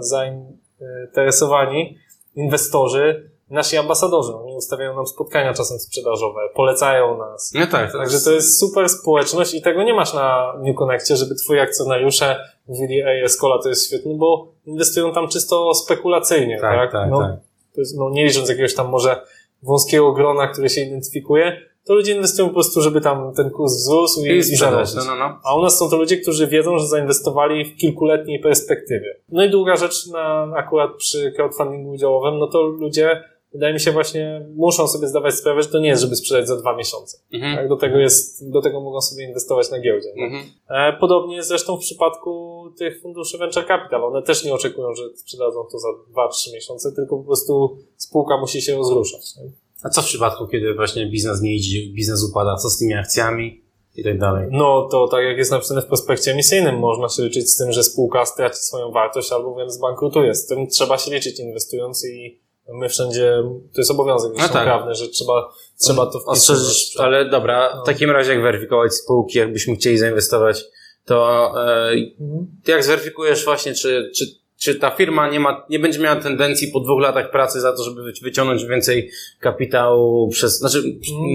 zainteresowani 0.00 1.98
inwestorzy, 2.34 3.30
nasi 3.50 3.76
ambasadorzy. 3.76 4.34
Oni 4.34 4.56
ustawiają 4.56 4.96
nam 4.96 5.06
spotkania 5.06 5.54
czasem 5.54 5.78
sprzedażowe, 5.78 6.40
polecają 6.54 7.18
nas. 7.18 7.52
No 7.54 7.66
tak, 7.66 7.92
Także 7.92 8.20
to 8.20 8.30
jest 8.30 8.58
super 8.60 8.88
społeczność 8.88 9.54
i 9.54 9.62
tego 9.62 9.82
nie 9.82 9.94
masz 9.94 10.14
na 10.14 10.54
New 10.58 10.76
Connectie, 10.76 11.16
żeby 11.16 11.34
twoi 11.34 11.58
akcjonariusze 11.58 12.36
mówili, 12.68 13.02
ej, 13.02 13.22
Escola 13.22 13.62
to 13.62 13.68
jest 13.68 13.86
świetny, 13.86 14.14
bo 14.14 14.48
inwestują 14.66 15.12
tam 15.12 15.28
czysto 15.28 15.74
spekulacyjnie, 15.74 16.60
tak? 16.60 16.76
tak, 16.76 16.92
tak, 16.92 17.10
no, 17.10 17.20
tak. 17.20 17.36
To 17.74 17.80
jest, 17.80 17.96
no, 17.96 18.10
nie 18.10 18.24
licząc 18.24 18.48
jakiegoś 18.48 18.74
tam 18.74 18.88
może 18.88 19.22
wąskiego 19.62 20.12
grona, 20.12 20.48
które 20.48 20.68
się 20.68 20.80
identyfikuje, 20.80 21.60
to 21.86 21.94
ludzie 21.94 22.14
inwestują 22.14 22.48
po 22.48 22.54
prostu, 22.54 22.80
żeby 22.82 23.00
tam 23.00 23.32
ten 23.34 23.50
kurs 23.50 23.72
wzrósł 23.76 24.24
i, 24.24 24.28
I 24.28 24.36
i 24.36 24.42
zarobić. 24.42 24.94
no, 24.94 25.04
no, 25.04 25.16
no. 25.16 25.38
A 25.44 25.56
u 25.56 25.62
nas 25.62 25.78
są 25.78 25.90
to 25.90 25.96
ludzie, 25.96 26.16
którzy 26.16 26.46
wiedzą, 26.46 26.78
że 26.78 26.86
zainwestowali 26.86 27.64
w 27.64 27.76
kilkuletniej 27.76 28.40
perspektywie. 28.40 29.16
No 29.28 29.44
i 29.44 29.50
druga 29.50 29.76
rzecz 29.76 30.06
na, 30.06 30.52
akurat 30.56 30.90
przy 30.96 31.32
crowdfundingu 31.36 31.90
udziałowym, 31.90 32.38
no 32.38 32.46
to 32.46 32.62
ludzie, 32.62 33.24
wydaje 33.52 33.74
mi 33.74 33.80
się 33.80 33.92
właśnie, 33.92 34.46
muszą 34.56 34.88
sobie 34.88 35.08
zdawać 35.08 35.34
sprawę, 35.34 35.62
że 35.62 35.68
to 35.68 35.78
nie 35.78 35.88
jest, 35.88 36.02
żeby 36.02 36.16
sprzedać 36.16 36.48
za 36.48 36.56
dwa 36.56 36.76
miesiące. 36.76 37.18
Mhm. 37.32 37.56
Tak, 37.56 37.68
do 37.68 37.76
tego 37.76 37.98
jest, 37.98 38.50
do 38.50 38.60
tego 38.62 38.80
mogą 38.80 39.00
sobie 39.00 39.24
inwestować 39.24 39.70
na 39.70 39.80
giełdzie. 39.80 40.08
Mhm. 40.18 40.42
E, 40.70 40.92
Podobnie 41.00 41.36
jest 41.36 41.48
zresztą 41.48 41.76
w 41.76 41.80
przypadku 41.80 42.64
tych 42.78 43.00
funduszy 43.02 43.38
venture 43.38 43.66
capital. 43.66 44.04
One 44.04 44.22
też 44.22 44.44
nie 44.44 44.54
oczekują, 44.54 44.94
że 44.94 45.02
sprzedadzą 45.16 45.64
to 45.72 45.78
za 45.78 45.88
2-3 45.88 46.54
miesiące, 46.54 46.92
tylko 46.92 47.16
po 47.16 47.24
prostu 47.24 47.78
spółka 47.96 48.36
musi 48.40 48.62
się 48.62 48.76
rozruszać. 48.76 49.36
nie? 49.36 49.50
A 49.82 49.88
co 49.88 50.02
w 50.02 50.04
przypadku, 50.04 50.46
kiedy 50.46 50.74
właśnie 50.74 51.06
biznes 51.10 51.40
nie 51.42 51.54
idzie, 51.56 51.92
biznes 51.92 52.24
upada? 52.30 52.56
Co 52.56 52.68
z 52.70 52.78
tymi 52.78 52.94
akcjami 52.94 53.62
i 53.96 54.04
tak 54.04 54.18
dalej? 54.18 54.48
No 54.50 54.88
to 54.90 55.08
tak 55.08 55.24
jak 55.24 55.38
jest 55.38 55.50
napisane 55.50 55.82
w 55.82 55.86
prospekcie 55.86 56.30
emisyjnym, 56.32 56.78
można 56.78 57.08
się 57.08 57.22
liczyć 57.22 57.50
z 57.50 57.56
tym, 57.56 57.72
że 57.72 57.84
spółka 57.84 58.26
straci 58.26 58.56
swoją 58.60 58.90
wartość 58.92 59.32
albo 59.32 59.54
wręcz 59.54 59.70
zbankrutuje. 59.72 60.34
Z 60.34 60.46
tym 60.46 60.66
trzeba 60.66 60.98
się 60.98 61.10
liczyć 61.14 61.40
inwestując 61.40 62.04
i 62.06 62.40
my 62.72 62.88
wszędzie, 62.88 63.42
to 63.74 63.80
jest 63.80 63.90
obowiązek 63.90 64.32
No 64.38 64.48
tak. 64.48 64.64
prawny, 64.64 64.94
że 64.94 65.08
trzeba, 65.08 65.52
trzeba 65.80 66.06
to 66.06 66.20
wpisać. 66.20 66.94
Ale 66.98 67.30
dobra, 67.30 67.72
No. 67.76 67.82
w 67.82 67.86
takim 67.86 68.10
razie 68.10 68.30
jak 68.32 68.42
weryfikować 68.42 68.94
spółki, 68.94 69.38
jakbyśmy 69.38 69.76
chcieli 69.76 69.98
zainwestować, 69.98 70.64
to 71.04 71.46
e, 71.66 71.90
Mhm. 72.20 72.46
jak 72.66 72.84
zweryfikujesz 72.84 73.44
właśnie, 73.44 73.74
czy, 73.74 74.10
czy, 74.16 74.24
czy 74.58 74.74
ta 74.74 74.90
firma 74.90 75.30
nie 75.30 75.40
ma, 75.40 75.66
nie 75.70 75.78
będzie 75.78 75.98
miała 76.00 76.16
tendencji 76.16 76.68
po 76.72 76.80
dwóch 76.80 77.00
latach 77.02 77.30
pracy 77.30 77.60
za 77.60 77.72
to, 77.76 77.82
żeby 77.84 78.02
wy- 78.02 78.12
wyciągnąć 78.22 78.64
więcej 78.64 79.10
kapitału 79.40 80.28
przez, 80.28 80.58
znaczy 80.58 80.78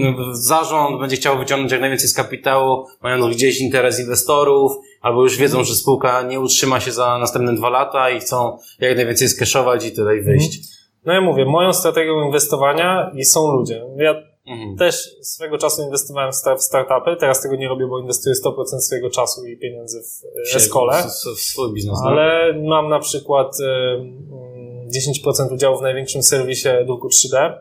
Mm. 0.02 0.14
zarząd 0.34 1.00
będzie 1.00 1.16
chciał 1.16 1.38
wyciągnąć 1.38 1.72
jak 1.72 1.80
najwięcej 1.80 2.08
z 2.08 2.14
kapitału, 2.14 2.86
mają 3.02 3.30
gdzieś 3.30 3.60
interes 3.60 4.00
inwestorów, 4.00 4.72
albo 5.00 5.22
już 5.22 5.36
wiedzą, 5.36 5.64
że 5.64 5.74
spółka 5.74 6.22
nie 6.22 6.40
utrzyma 6.40 6.80
się 6.80 6.92
za 6.92 7.18
następne 7.18 7.54
dwa 7.54 7.70
lata 7.70 8.10
i 8.10 8.20
chcą 8.20 8.58
jak 8.80 8.96
najwięcej 8.96 9.28
skeszować 9.28 9.86
i 9.86 9.92
tutaj 9.96 10.22
wyjść. 10.22 10.60
No 11.06 11.12
ja 11.12 11.20
mówię, 11.20 11.44
moją 11.44 11.72
strategią 11.72 12.24
inwestowania 12.26 13.10
i 13.14 13.24
są 13.24 13.50
ludzie. 13.52 13.82
Ja 13.96 14.14
Mhm. 14.46 14.76
też 14.76 15.16
swego 15.22 15.58
czasu 15.58 15.82
inwestowałem 15.82 16.32
w 16.32 16.34
sta- 16.34 16.56
w 16.56 16.62
startupy, 16.62 17.16
teraz 17.20 17.42
tego 17.42 17.56
nie 17.56 17.68
robię, 17.68 17.86
bo 17.86 17.98
inwestuję 17.98 18.34
100% 18.34 18.80
swojego 18.80 19.10
czasu 19.10 19.46
i 19.46 19.56
pieniędzy 19.56 20.02
w 20.02 20.24
e, 20.54 20.56
Escole. 20.56 21.02
W, 21.02 21.38
swój 21.40 21.72
biznes. 21.72 21.98
no. 22.02 22.08
Ale 22.10 22.52
mam 22.68 22.88
na 22.88 23.00
przykład 23.00 23.56
e, 23.60 23.94
mm, 23.94 24.88
10% 24.90 25.52
udziału 25.54 25.78
w 25.78 25.82
największym 25.82 26.22
serwisie 26.22 26.68
druku 26.86 27.08
3D 27.08 27.58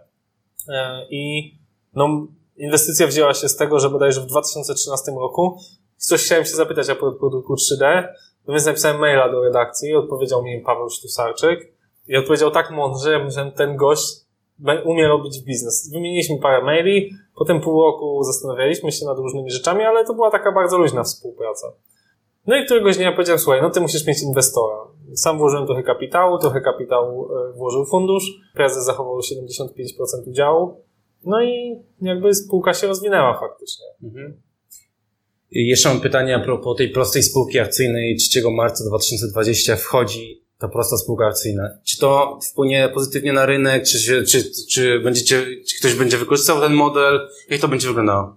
E, 0.69 1.06
i 1.10 1.54
no, 1.96 2.28
inwestycja 2.58 3.08
wzięła 3.08 3.34
się 3.34 3.50
z 3.50 3.56
tego, 3.56 3.80
że 3.80 3.89
bodajże 3.89 4.22
w 4.22 4.26
2013 4.26 5.12
roku 5.12 5.58
coś 5.98 6.24
chciałem 6.26 6.46
się 6.46 6.56
zapytać 6.56 6.88
propos 6.88 7.32
druku 7.32 7.56
3D, 7.56 8.08
no 8.48 8.54
więc 8.54 8.65
napisałem 8.65 9.00
maila 9.00 9.32
do 9.32 9.43
redakcji 9.43 9.89
i 9.89 9.96
odpowiedział 9.96 10.43
mi 10.43 10.62
Paweł 10.62 10.89
Ślusarczyk 10.89 11.74
i 12.08 12.17
odpowiedział 12.17 12.52
tak 12.52 12.72
mądrze, 12.72 13.32
że 13.32 13.52
ten 13.52 13.76
gość 13.76 14.23
umie 14.86 15.08
robić 15.08 15.44
biznes. 15.44 15.89
Wymieniliśmy 15.94 16.39
parę 16.39 16.63
maili, 16.63 17.12
potem 17.36 17.62
pół 17.62 17.84
roku 17.84 18.24
zastanawialiśmy 18.24 18.92
się 18.92 19.06
nad 19.06 19.18
różnymi 19.18 19.52
rzeczami, 19.52 19.84
ale 19.84 20.06
to 20.06 20.13
była 20.13 20.32
taka 20.32 20.52
bardzo 20.52 20.78
luźna 20.78 21.04
współpraca. 21.04 21.68
No 22.48 22.56
i 22.56 22.66
któregoś 22.66 22.98
dnia 22.98 23.12
powiedziałem, 23.12 23.39
słuchaj, 23.39 23.62
no 23.62 23.70
ty 23.70 23.82
musisz 23.82 24.08
mieć 24.08 24.22
inwestora. 24.22 24.78
Sam 25.16 25.38
włożyłem 25.38 25.66
trochę 25.66 25.84
kapitału, 25.84 26.38
trochę 26.38 26.62
kapitału 26.62 27.30
e, 27.36 27.54
włożył 27.54 27.86
fundusz, 27.86 28.24
prezes 28.54 28.86
zachował 28.86 29.20
75% 29.20 30.30
udziału, 30.30 30.82
no 31.26 31.44
i 31.44 31.82
jakby 32.02 32.36
spółka 32.36 32.74
się 32.74 32.88
rozwinęła 32.88 33.39
faktycznie. 33.39 33.86
Mhm. 34.04 34.42
Jeszcze 35.52 35.89
mam 35.89 36.02
pytanie 36.02 36.36
a 36.36 36.39
propos 36.39 36.78
tej 36.78 36.89
prostej 36.89 37.24
spółki 37.24 37.60
akcyjnej 37.60 38.16
3 38.16 38.42
marca 38.52 38.84
2020 38.89 39.76
wchodzi 39.76 40.43
ta 40.63 40.69
prosta 40.69 40.97
spółka 40.97 41.26
akcyjna. 41.26 41.69
Czy 41.84 41.97
to 41.97 42.39
wpłynie 42.52 42.89
pozytywnie 42.93 43.34
na 43.34 43.45
rynek, 43.45 43.84
czy, 43.86 43.99
się, 43.99 44.23
czy, 44.23 44.52
czy, 44.69 44.99
będziecie, 44.99 45.45
czy 45.67 45.80
ktoś 45.80 45.95
będzie 45.95 46.17
wykorzystał 46.17 46.60
ten 46.60 46.73
model? 46.73 47.30
Jak 47.49 47.62
to 47.62 47.67
będzie 47.67 47.88
wyglądało? 47.88 48.36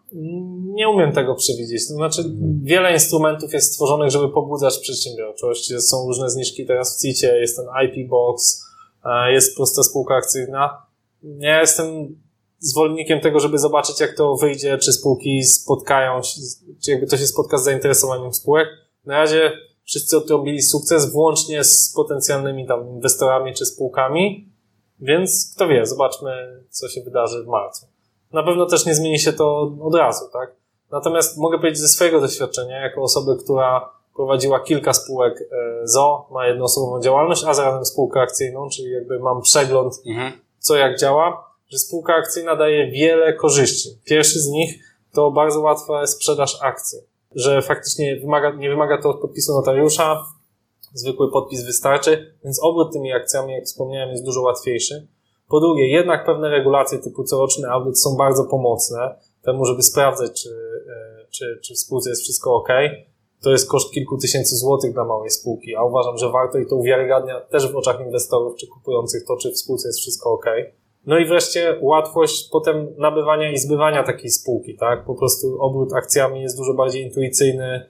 Nie 0.74 0.88
umiem 0.88 1.12
tego 1.12 1.34
przewidzieć. 1.34 1.88
To 1.88 1.94
znaczy, 1.94 2.24
wiele 2.62 2.92
instrumentów 2.92 3.52
jest 3.52 3.72
stworzonych, 3.72 4.10
żeby 4.10 4.28
pobudzać 4.28 4.78
przedsiębiorczość. 4.78 5.72
Są 5.78 6.06
różne 6.06 6.30
zniżki 6.30 6.66
teraz 6.66 6.98
w 6.98 7.02
CIT-ie, 7.02 7.40
jest 7.40 7.56
ten 7.56 7.66
IP 7.84 8.08
Box, 8.08 8.64
e, 9.04 9.32
jest 9.32 9.56
prosta 9.56 9.82
spółka 9.82 10.14
akcyjna. 10.14 10.82
Ja 11.22 11.60
jestem 11.60 12.16
zwolennikiem 12.58 13.20
tego, 13.20 13.40
żeby 13.40 13.58
zobaczyć, 13.58 14.00
jak 14.00 14.16
to 14.16 14.36
wyjdzie, 14.36 14.78
czy 14.78 14.92
spółki 14.92 15.44
spotkają 15.44 16.22
się, 16.22 16.40
czy 16.84 16.90
jakby 16.90 17.06
to 17.06 17.16
się 17.16 17.26
spotka 17.26 17.58
z 17.58 17.64
zainteresowaniem 17.64 18.34
spółek. 18.34 18.68
Na 19.04 19.18
razie 19.18 19.52
wszyscy 19.86 20.16
odrobili 20.16 20.62
sukces, 20.62 21.12
włącznie 21.12 21.64
z 21.64 21.92
potencjalnymi 21.96 22.66
tam 22.66 22.88
inwestorami 22.88 23.54
czy 23.54 23.66
spółkami, 23.66 24.48
więc 25.00 25.52
kto 25.54 25.68
wie, 25.68 25.86
zobaczmy, 25.86 26.62
co 26.70 26.88
się 26.88 27.00
wydarzy 27.00 27.44
w 27.44 27.46
marcu. 27.46 27.86
Na 28.32 28.42
pewno 28.42 28.66
też 28.66 28.86
nie 28.86 28.94
zmieni 28.94 29.18
się 29.18 29.32
to 29.32 29.72
od 29.80 29.94
razu, 29.94 30.24
tak? 30.32 30.52
Natomiast 30.90 31.38
mogę 31.38 31.58
powiedzieć 31.58 31.78
ze 31.78 31.88
swojego 31.88 32.20
doświadczenia, 32.20 32.80
jako 32.80 33.02
osoby, 33.02 33.36
która 33.44 33.90
prowadziła 34.16 34.60
kilka 34.60 34.92
spółek 34.92 35.40
e, 35.40 35.88
ZO, 35.88 36.28
ma 36.30 36.46
jednoosobową 36.46 37.00
działalność, 37.00 37.44
a 37.44 37.54
zarazem 37.54 37.84
spółkę 37.84 38.20
akcyjną, 38.20 38.68
czyli 38.68 38.92
jakby 38.92 39.18
mam 39.18 39.42
przegląd, 39.42 39.94
mhm. 40.06 40.32
co 40.58 40.76
jak 40.76 40.98
działa, 40.98 41.50
że 41.68 41.78
spółka 41.78 42.14
akcyjna 42.14 42.56
daje 42.56 42.90
wiele 42.90 43.32
korzyści. 43.32 43.88
Pierwszy 44.04 44.40
z 44.40 44.48
nich 44.48 44.74
to 45.12 45.30
bardzo 45.30 45.60
łatwa 45.60 46.06
sprzedaż 46.06 46.58
akcji 46.62 46.98
że 47.36 47.62
faktycznie 47.62 48.16
wymaga, 48.20 48.50
nie 48.54 48.68
wymaga 48.68 49.02
to 49.02 49.14
podpisu 49.14 49.52
notariusza, 49.52 50.24
zwykły 50.94 51.30
podpis 51.30 51.64
wystarczy, 51.66 52.34
więc 52.44 52.60
obrót 52.62 52.92
tymi 52.92 53.12
akcjami, 53.12 53.52
jak 53.52 53.64
wspomniałem, 53.64 54.10
jest 54.10 54.24
dużo 54.24 54.42
łatwiejszy. 54.42 55.08
Po 55.48 55.60
drugie, 55.60 55.88
jednak 55.88 56.26
pewne 56.26 56.50
regulacje 56.50 56.98
typu 56.98 57.24
coroczny 57.24 57.70
audyt 57.70 58.00
są 58.00 58.16
bardzo 58.16 58.44
pomocne 58.44 59.14
temu, 59.42 59.64
żeby 59.64 59.82
sprawdzać, 59.82 60.42
czy, 60.42 60.48
e, 60.50 61.26
czy, 61.30 61.60
czy 61.64 61.74
w 61.74 61.78
spółce 61.78 62.10
jest 62.10 62.22
wszystko 62.22 62.54
ok. 62.54 62.68
To 63.42 63.50
jest 63.50 63.70
koszt 63.70 63.90
kilku 63.90 64.18
tysięcy 64.18 64.56
złotych 64.56 64.92
dla 64.92 65.04
małej 65.04 65.30
spółki, 65.30 65.76
a 65.76 65.84
uważam, 65.84 66.18
że 66.18 66.30
warto 66.30 66.58
i 66.58 66.66
to 66.66 66.76
uwiarygadnia 66.76 67.40
też 67.40 67.72
w 67.72 67.76
oczach 67.76 68.00
inwestorów 68.00 68.56
czy 68.56 68.66
kupujących 68.66 69.24
to, 69.24 69.36
czy 69.36 69.50
w 69.50 69.58
spółce 69.58 69.88
jest 69.88 70.00
wszystko 70.00 70.30
ok. 70.32 70.46
No 71.06 71.18
i 71.18 71.26
wreszcie 71.26 71.78
łatwość 71.80 72.48
potem 72.52 72.94
nabywania 72.98 73.52
i 73.52 73.58
zbywania 73.58 74.02
takiej 74.02 74.30
spółki, 74.30 74.76
tak? 74.76 75.04
Po 75.04 75.14
prostu 75.14 75.58
obrót 75.60 75.92
akcjami 75.92 76.42
jest 76.42 76.56
dużo 76.56 76.74
bardziej 76.74 77.02
intuicyjny, 77.02 77.86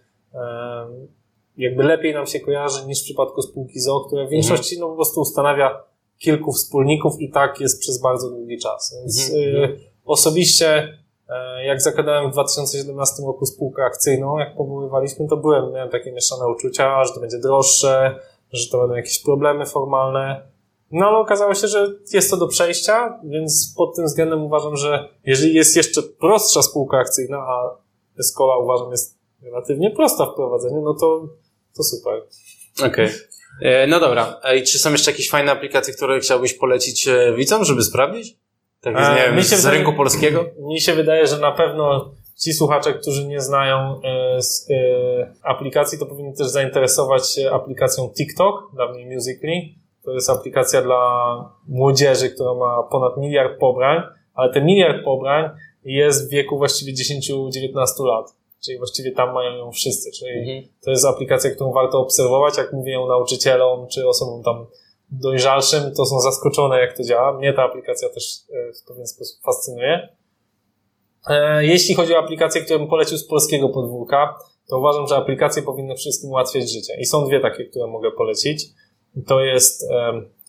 jakby 1.56 1.82
lepiej 1.82 2.14
nam 2.14 2.26
się 2.26 2.40
kojarzy 2.40 2.86
niż 2.86 3.00
w 3.00 3.04
przypadku 3.04 3.42
spółki 3.42 3.80
ZO, 3.80 4.00
która 4.00 4.26
w 4.26 4.30
większości 4.30 4.78
no 4.80 4.88
po 4.88 4.94
prostu 4.94 5.20
ustanawia 5.20 5.82
kilku 6.18 6.52
wspólników 6.52 7.20
i 7.20 7.30
tak 7.30 7.60
jest 7.60 7.80
przez 7.80 8.00
bardzo 8.00 8.30
długi 8.30 8.58
czas. 8.58 8.96
Więc 9.00 9.30
mhm. 9.30 9.64
y, 9.64 9.80
osobiście 10.04 10.98
e, 11.28 11.64
jak 11.64 11.82
zakładałem 11.82 12.30
w 12.30 12.32
2017 12.32 13.22
roku 13.26 13.46
spółkę 13.46 13.82
akcyjną, 13.82 14.38
jak 14.38 14.56
powoływaliśmy, 14.56 15.28
to 15.28 15.36
byłem, 15.36 15.72
miałem 15.72 15.90
takie 15.90 16.12
mieszane 16.12 16.48
uczucia, 16.48 17.04
że 17.04 17.12
to 17.14 17.20
będzie 17.20 17.38
droższe, 17.38 18.18
że 18.52 18.70
to 18.70 18.78
będą 18.78 18.94
jakieś 18.94 19.22
problemy 19.22 19.66
formalne. 19.66 20.55
No 20.96 21.06
ale 21.06 21.18
okazało 21.18 21.54
się, 21.54 21.68
że 21.68 21.88
jest 22.12 22.30
to 22.30 22.36
do 22.36 22.48
przejścia, 22.48 23.20
więc 23.24 23.74
pod 23.76 23.96
tym 23.96 24.04
względem 24.04 24.44
uważam, 24.44 24.76
że 24.76 25.08
jeżeli 25.24 25.54
jest 25.54 25.76
jeszcze 25.76 26.02
prostsza 26.02 26.62
spółka 26.62 26.98
akcyjna, 26.98 27.38
a 27.38 27.76
Escola 28.18 28.56
uważam 28.56 28.90
jest 28.90 29.18
relatywnie 29.42 29.90
prosta 29.90 30.26
w 30.26 30.34
prowadzeniu, 30.34 30.82
no 30.82 30.94
to, 30.94 31.28
to 31.76 31.82
super. 31.82 32.22
Okej. 32.78 32.88
Okay. 32.88 33.10
E, 33.62 33.86
no 33.86 34.00
dobra. 34.00 34.40
I 34.56 34.62
czy 34.62 34.78
są 34.78 34.92
jeszcze 34.92 35.10
jakieś 35.10 35.30
fajne 35.30 35.52
aplikacje, 35.52 35.94
które 35.94 36.20
chciałbyś 36.20 36.54
polecić 36.54 37.08
e, 37.08 37.34
widzom, 37.36 37.64
żeby 37.64 37.82
sprawdzić? 37.82 38.36
Tak, 38.80 38.94
z, 38.94 38.98
nie 38.98 39.24
e, 39.24 39.32
wiem, 39.32 39.44
z 39.44 39.66
rynku 39.66 39.92
polskiego? 39.92 40.44
Mi 40.58 40.80
się 40.80 40.94
wydaje, 40.94 41.26
że 41.26 41.38
na 41.38 41.52
pewno 41.52 42.14
ci 42.44 42.52
słuchacze, 42.52 42.94
którzy 42.94 43.26
nie 43.26 43.40
znają 43.40 44.00
e, 44.04 44.42
z, 44.42 44.68
e, 44.70 45.32
aplikacji, 45.42 45.98
to 45.98 46.06
powinni 46.06 46.34
też 46.34 46.46
zainteresować 46.46 47.30
się 47.30 47.50
aplikacją 47.50 48.10
TikTok, 48.16 48.70
dawniej 48.76 49.06
Musical.ly 49.06 49.85
to 50.06 50.12
jest 50.12 50.30
aplikacja 50.30 50.82
dla 50.82 51.00
młodzieży, 51.68 52.30
która 52.30 52.54
ma 52.54 52.82
ponad 52.82 53.16
miliard 53.16 53.58
pobrań, 53.58 54.02
ale 54.34 54.52
ten 54.52 54.64
miliard 54.64 55.04
pobrań 55.04 55.50
jest 55.84 56.28
w 56.28 56.30
wieku 56.30 56.58
właściwie 56.58 56.92
10-19 56.92 58.04
lat. 58.04 58.36
Czyli 58.64 58.78
właściwie 58.78 59.12
tam 59.12 59.34
mają 59.34 59.56
ją 59.56 59.72
wszyscy. 59.72 60.10
Czyli 60.12 60.38
mhm. 60.38 60.74
to 60.84 60.90
jest 60.90 61.04
aplikacja, 61.04 61.50
którą 61.50 61.72
warto 61.72 61.98
obserwować. 61.98 62.58
Jak 62.58 62.72
mówię 62.72 62.92
ją 62.92 63.08
nauczycielom 63.08 63.86
czy 63.88 64.08
osobom 64.08 64.42
tam 64.42 64.66
dojrzalszym, 65.10 65.94
to 65.96 66.06
są 66.06 66.20
zaskoczone, 66.20 66.80
jak 66.80 66.96
to 66.96 67.02
działa. 67.02 67.32
Mnie 67.32 67.52
ta 67.52 67.62
aplikacja 67.62 68.08
też 68.08 68.24
e, 68.50 68.72
w 68.72 68.88
pewien 68.88 69.06
sposób 69.06 69.42
fascynuje. 69.44 70.08
E, 71.28 71.64
jeśli 71.64 71.94
chodzi 71.94 72.14
o 72.14 72.18
aplikacje, 72.18 72.60
które 72.60 72.78
bym 72.78 72.88
polecił 72.88 73.18
z 73.18 73.26
polskiego 73.26 73.68
podwórka, 73.68 74.38
to 74.68 74.78
uważam, 74.78 75.06
że 75.06 75.16
aplikacje 75.16 75.62
powinny 75.62 75.96
wszystkim 75.96 76.30
ułatwiać 76.30 76.72
życie. 76.72 76.96
I 77.00 77.06
są 77.06 77.26
dwie 77.26 77.40
takie, 77.40 77.64
które 77.64 77.86
mogę 77.86 78.10
polecić 78.10 78.66
to 79.26 79.40
jest 79.40 79.84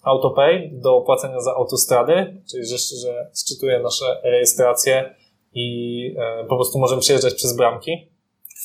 AutoPay 0.04 0.70
do 0.74 1.02
płacenia 1.02 1.40
za 1.40 1.56
autostrady, 1.56 2.42
czyli 2.52 2.66
że, 2.66 2.78
że 2.78 3.30
sczytuje 3.34 3.80
nasze 3.80 4.22
rejestracje 4.24 5.16
i 5.54 6.16
po 6.50 6.56
prostu 6.56 6.80
możemy 6.80 7.02
przejeżdżać 7.02 7.34
przez 7.34 7.56
bramki. 7.56 8.10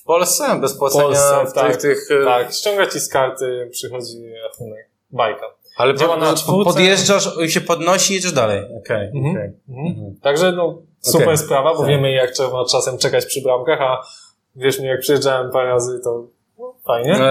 W 0.03 0.05
Polsce? 0.05 0.59
Bez 0.61 0.79
płacenia 0.79 1.05
Polsce, 1.05 1.47
tak, 1.55 1.77
tych, 1.77 2.07
tych... 2.09 2.25
Tak, 2.25 2.55
ściąga 2.55 2.87
ci 2.87 3.01
z 3.01 3.09
karty, 3.09 3.69
przychodzi 3.73 4.33
rachunek. 4.43 4.91
Bajka. 5.11 5.47
Ale 5.77 5.95
Działa 5.95 6.17
na 6.17 6.35
czwórce. 6.35 6.73
podjeżdżasz 6.73 7.39
i 7.47 7.51
się 7.51 7.61
podnosi 7.61 8.13
i 8.13 8.17
jedziesz 8.17 8.33
dalej. 8.33 8.63
Okay, 8.79 9.11
mhm. 9.15 9.31
okay. 9.31 9.55
Mhm. 9.69 9.87
mhm. 9.87 10.17
Także 10.23 10.53
no, 10.53 10.83
super 11.01 11.23
okay. 11.23 11.39
sprawa, 11.39 11.75
bo 11.75 11.79
tak. 11.79 11.89
wiemy 11.89 12.13
jak 12.13 12.31
trzeba 12.31 12.65
czasem 12.65 12.99
czekać 12.99 13.27
przy 13.27 13.43
bramkach, 13.43 13.81
a 13.81 14.03
wiesz 14.57 14.81
mi, 14.81 14.87
jak 14.87 15.01
przyjeżdżałem 15.01 15.51
parę 15.51 15.69
razy, 15.69 16.01
to 16.05 16.27
Fajnie. 16.87 17.13
No, 17.19 17.27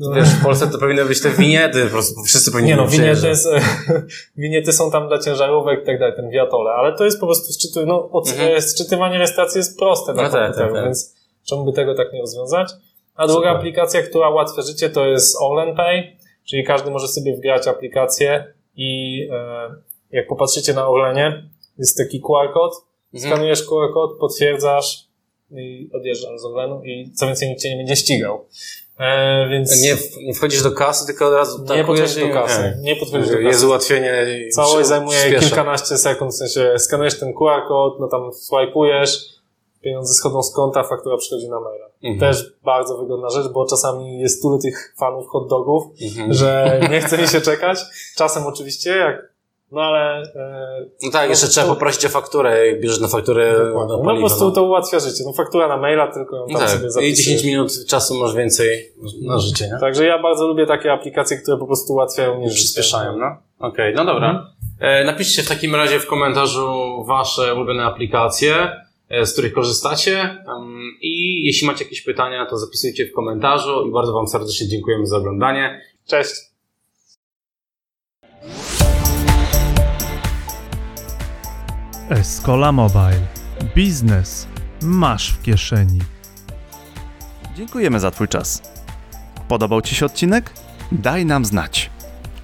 no, 0.00 0.14
wiesz, 0.14 0.28
w 0.28 0.44
Polsce 0.44 0.66
to 0.66 0.78
powinny 0.78 1.04
być 1.04 1.20
te 1.20 1.30
winiety, 1.30 1.84
po 1.84 1.90
prostu 1.90 2.22
wszyscy 2.22 2.52
powinni 2.52 2.70
Nie 2.70 2.76
no, 2.76 2.86
winiety, 2.86 3.28
jest, 3.28 3.48
winiety 4.36 4.72
są 4.72 4.90
tam 4.90 5.08
dla 5.08 5.18
ciężarówek 5.18 5.82
i 5.82 5.86
tak 5.86 5.98
dalej, 5.98 6.16
ten 6.16 6.30
wiatole, 6.30 6.70
ale 6.70 6.96
to 6.96 7.04
jest 7.04 7.20
po 7.20 7.26
prostu 7.26 7.52
szczytu, 7.52 7.86
no, 7.86 8.10
od, 8.10 8.28
mhm. 8.28 8.62
szczytywanie 8.62 9.16
rejestracji 9.16 9.58
jest 9.58 9.78
proste 9.78 10.14
na 10.14 10.22
no 10.22 10.28
tak, 10.30 10.56
tak, 10.56 10.72
tak, 10.72 10.84
więc 10.84 11.14
czemu 11.44 11.64
by 11.64 11.72
tego 11.72 11.94
tak 11.94 12.12
nie 12.12 12.20
rozwiązać? 12.20 12.68
A 13.14 13.26
druga 13.26 13.48
Super. 13.48 13.56
aplikacja, 13.56 14.02
która 14.02 14.30
ułatwia 14.30 14.62
życie, 14.62 14.90
to 14.90 15.06
jest 15.06 15.36
Orlen 15.40 15.76
Pay, 15.76 16.16
czyli 16.44 16.64
każdy 16.64 16.90
może 16.90 17.08
sobie 17.08 17.36
wgrać 17.36 17.68
aplikację 17.68 18.54
i 18.76 19.20
e, 19.32 19.74
jak 20.10 20.26
popatrzycie 20.26 20.74
na 20.74 20.88
Orlenie, 20.88 21.42
jest 21.78 21.98
taki 21.98 22.20
QR-kod, 22.20 22.74
mhm. 23.14 23.32
skanujesz 23.32 23.68
QR-kod, 23.68 24.18
potwierdzasz 24.20 25.11
i 25.58 25.90
odjeżdżasz 25.92 26.40
z 26.40 26.44
Orlenu 26.44 26.82
i 26.84 27.12
co 27.14 27.26
więcej 27.26 27.48
nikt 27.48 27.60
cię 27.60 27.70
nie 27.70 27.76
będzie 27.76 27.96
ścigał. 27.96 28.44
E, 28.98 29.48
więc... 29.48 29.82
Nie, 29.82 29.96
nie 30.26 30.34
wchodzisz 30.34 30.62
do 30.62 30.72
kasy, 30.72 31.06
tylko 31.06 31.26
od 31.28 31.34
razu 31.34 31.64
Nie 31.76 31.84
podchodzisz 31.84 32.28
do 32.28 32.28
kasy. 32.28 32.76
Nie, 32.78 32.82
nie 32.82 32.96
podchodzisz 32.96 33.28
do 33.28 33.34
kasy. 33.34 33.44
Jest 33.44 33.64
ułatwienie. 33.64 34.26
Całość 34.52 34.88
zajmuje 34.88 35.18
spiesza. 35.18 35.40
kilkanaście 35.40 35.98
sekund, 35.98 36.32
w 36.32 36.36
sensie 36.36 36.74
skanujesz 36.78 37.18
ten 37.18 37.32
QR 37.32 37.68
kod, 37.68 38.00
no 38.00 38.08
tam 38.08 38.32
swajpujesz, 38.32 39.18
pieniądze 39.82 40.14
schodzą 40.14 40.42
z 40.42 40.54
konta, 40.54 40.82
faktura 40.82 41.16
przychodzi 41.16 41.48
na 41.48 41.60
maila. 41.60 41.86
Mhm. 42.02 42.20
Też 42.20 42.54
bardzo 42.64 42.98
wygodna 42.98 43.30
rzecz, 43.30 43.48
bo 43.52 43.66
czasami 43.66 44.20
jest 44.20 44.42
tylu 44.42 44.58
tych 44.58 44.94
fanów 44.98 45.28
hot 45.28 45.48
dogów, 45.48 45.84
mhm. 46.02 46.32
że 46.32 46.80
nie 46.90 47.00
chce 47.00 47.18
mi 47.18 47.28
się 47.28 47.40
czekać. 47.40 47.78
Czasem 48.16 48.46
oczywiście, 48.46 48.90
jak 48.90 49.31
no 49.72 49.80
ale... 49.80 50.22
E, 50.22 50.86
no 51.02 51.10
tak, 51.10 51.30
jeszcze 51.30 51.46
trzeba 51.46 51.66
poprosić 51.66 52.04
o 52.04 52.08
fakturę, 52.08 52.66
jak 52.66 52.80
bierzesz 52.80 53.00
na 53.00 53.08
fakturę 53.08 53.54
no, 53.74 53.86
no 53.86 54.14
po 54.14 54.16
prostu 54.18 54.44
no. 54.44 54.50
to 54.50 54.62
ułatwia 54.62 55.00
życie. 55.00 55.24
No 55.26 55.32
faktura 55.32 55.68
na 55.68 55.76
maila, 55.76 56.12
tylko 56.12 56.36
ją 56.36 56.46
tam 56.46 56.56
tak, 56.58 56.70
sobie 56.70 56.90
zapisujesz. 56.90 57.18
I 57.18 57.22
10 57.22 57.44
minut 57.44 57.86
czasu 57.86 58.14
masz 58.14 58.34
więcej 58.34 58.92
na 59.22 59.38
życie, 59.38 59.64
nie? 59.64 59.80
Także 59.80 60.06
ja 60.06 60.22
bardzo 60.22 60.46
lubię 60.46 60.66
takie 60.66 60.92
aplikacje, 60.92 61.36
które 61.36 61.58
po 61.58 61.66
prostu 61.66 61.92
ułatwiają 61.92 62.40
mi. 62.40 62.48
Przyspieszają, 62.48 63.16
no. 63.16 63.26
Okej, 63.58 63.94
okay, 63.94 64.04
no 64.04 64.12
dobra. 64.12 64.30
Mhm. 64.30 64.46
E, 64.80 65.04
napiszcie 65.04 65.42
w 65.42 65.48
takim 65.48 65.74
razie 65.74 65.98
w 65.98 66.06
komentarzu 66.06 67.04
wasze 67.06 67.54
ulubione 67.54 67.84
aplikacje, 67.84 68.54
e, 69.08 69.26
z 69.26 69.32
których 69.32 69.52
korzystacie 69.52 70.44
i 71.00 71.42
jeśli 71.44 71.66
macie 71.66 71.84
jakieś 71.84 72.02
pytania, 72.02 72.46
to 72.46 72.58
zapisujcie 72.58 73.06
w 73.06 73.12
komentarzu 73.12 73.86
i 73.88 73.92
bardzo 73.92 74.12
wam 74.12 74.28
serdecznie 74.28 74.68
dziękujemy 74.68 75.06
za 75.06 75.16
oglądanie. 75.16 75.80
Cześć! 76.06 76.51
Escola 82.10 82.72
Mobile. 82.72 83.20
Biznes 83.74 84.46
masz 84.82 85.32
w 85.32 85.42
kieszeni. 85.42 85.98
Dziękujemy 87.56 88.00
za 88.00 88.10
Twój 88.10 88.28
czas. 88.28 88.62
Podobał 89.48 89.82
Ci 89.82 89.94
się 89.94 90.06
odcinek? 90.06 90.52
Daj 90.92 91.26
nam 91.26 91.44
znać. 91.44 91.90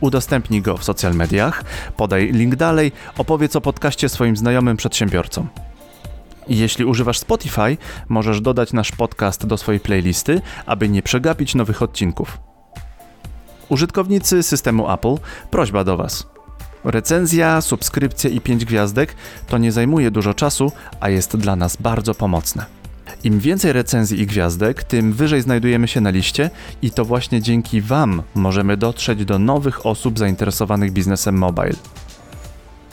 Udostępnij 0.01 0.63
go 0.63 0.77
w 0.77 0.85
social 0.85 1.15
mediach, 1.15 1.65
podaj 1.97 2.33
link 2.33 2.57
dalej, 2.57 2.93
opowiedz 3.17 3.57
o 3.57 3.61
podcaście 3.61 4.09
swoim 4.09 4.37
znajomym 4.37 4.77
przedsiębiorcom. 4.77 5.49
Jeśli 6.49 6.85
używasz 6.85 7.19
Spotify, 7.19 7.77
możesz 8.09 8.41
dodać 8.41 8.73
nasz 8.73 8.93
podcast 8.93 9.47
do 9.47 9.57
swojej 9.57 9.81
playlisty, 9.81 10.41
aby 10.67 10.89
nie 10.89 11.03
przegapić 11.03 11.55
nowych 11.55 11.83
odcinków. 11.83 12.39
Użytkownicy 13.69 14.43
systemu 14.43 14.93
Apple, 14.93 15.15
prośba 15.51 15.85
do 15.85 15.97
Was. 15.97 16.38
Recenzja, 16.85 17.61
subskrypcja 17.61 18.31
i 18.31 18.41
5 18.41 18.65
gwiazdek 18.65 19.15
to 19.47 19.59
nie 19.59 19.73
zajmuje 19.73 20.11
dużo 20.11 20.35
czasu, 20.35 20.73
a 21.01 21.09
jest 21.09 21.37
dla 21.37 21.57
nas 21.57 21.77
bardzo 21.77 22.15
pomocne. 22.15 22.67
Im 23.25 23.41
więcej 23.41 23.73
recenzji 23.73 24.21
i 24.21 24.27
gwiazdek, 24.27 24.85
tym 24.85 25.13
wyżej 25.13 25.43
znajdujemy 25.43 25.89
się 25.89 26.01
na 26.01 26.11
liście 26.11 26.51
i 26.83 26.91
to 26.91 27.05
właśnie 27.05 27.43
dzięki 27.43 27.81
Wam 27.81 28.23
możemy 28.35 28.77
dotrzeć 28.77 29.25
do 29.25 29.39
nowych 29.39 29.87
osób 29.87 30.19
zainteresowanych 30.19 30.93
biznesem 30.93 31.39
mobile. 31.39 31.75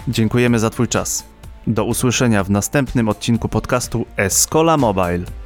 Dziękujemy 0.07 0.59
za 0.59 0.69
Twój 0.69 0.87
czas. 0.87 1.23
Do 1.67 1.83
usłyszenia 1.83 2.43
w 2.43 2.49
następnym 2.49 3.09
odcinku 3.09 3.49
podcastu 3.49 4.05
Escola 4.17 4.77
Mobile. 4.77 5.44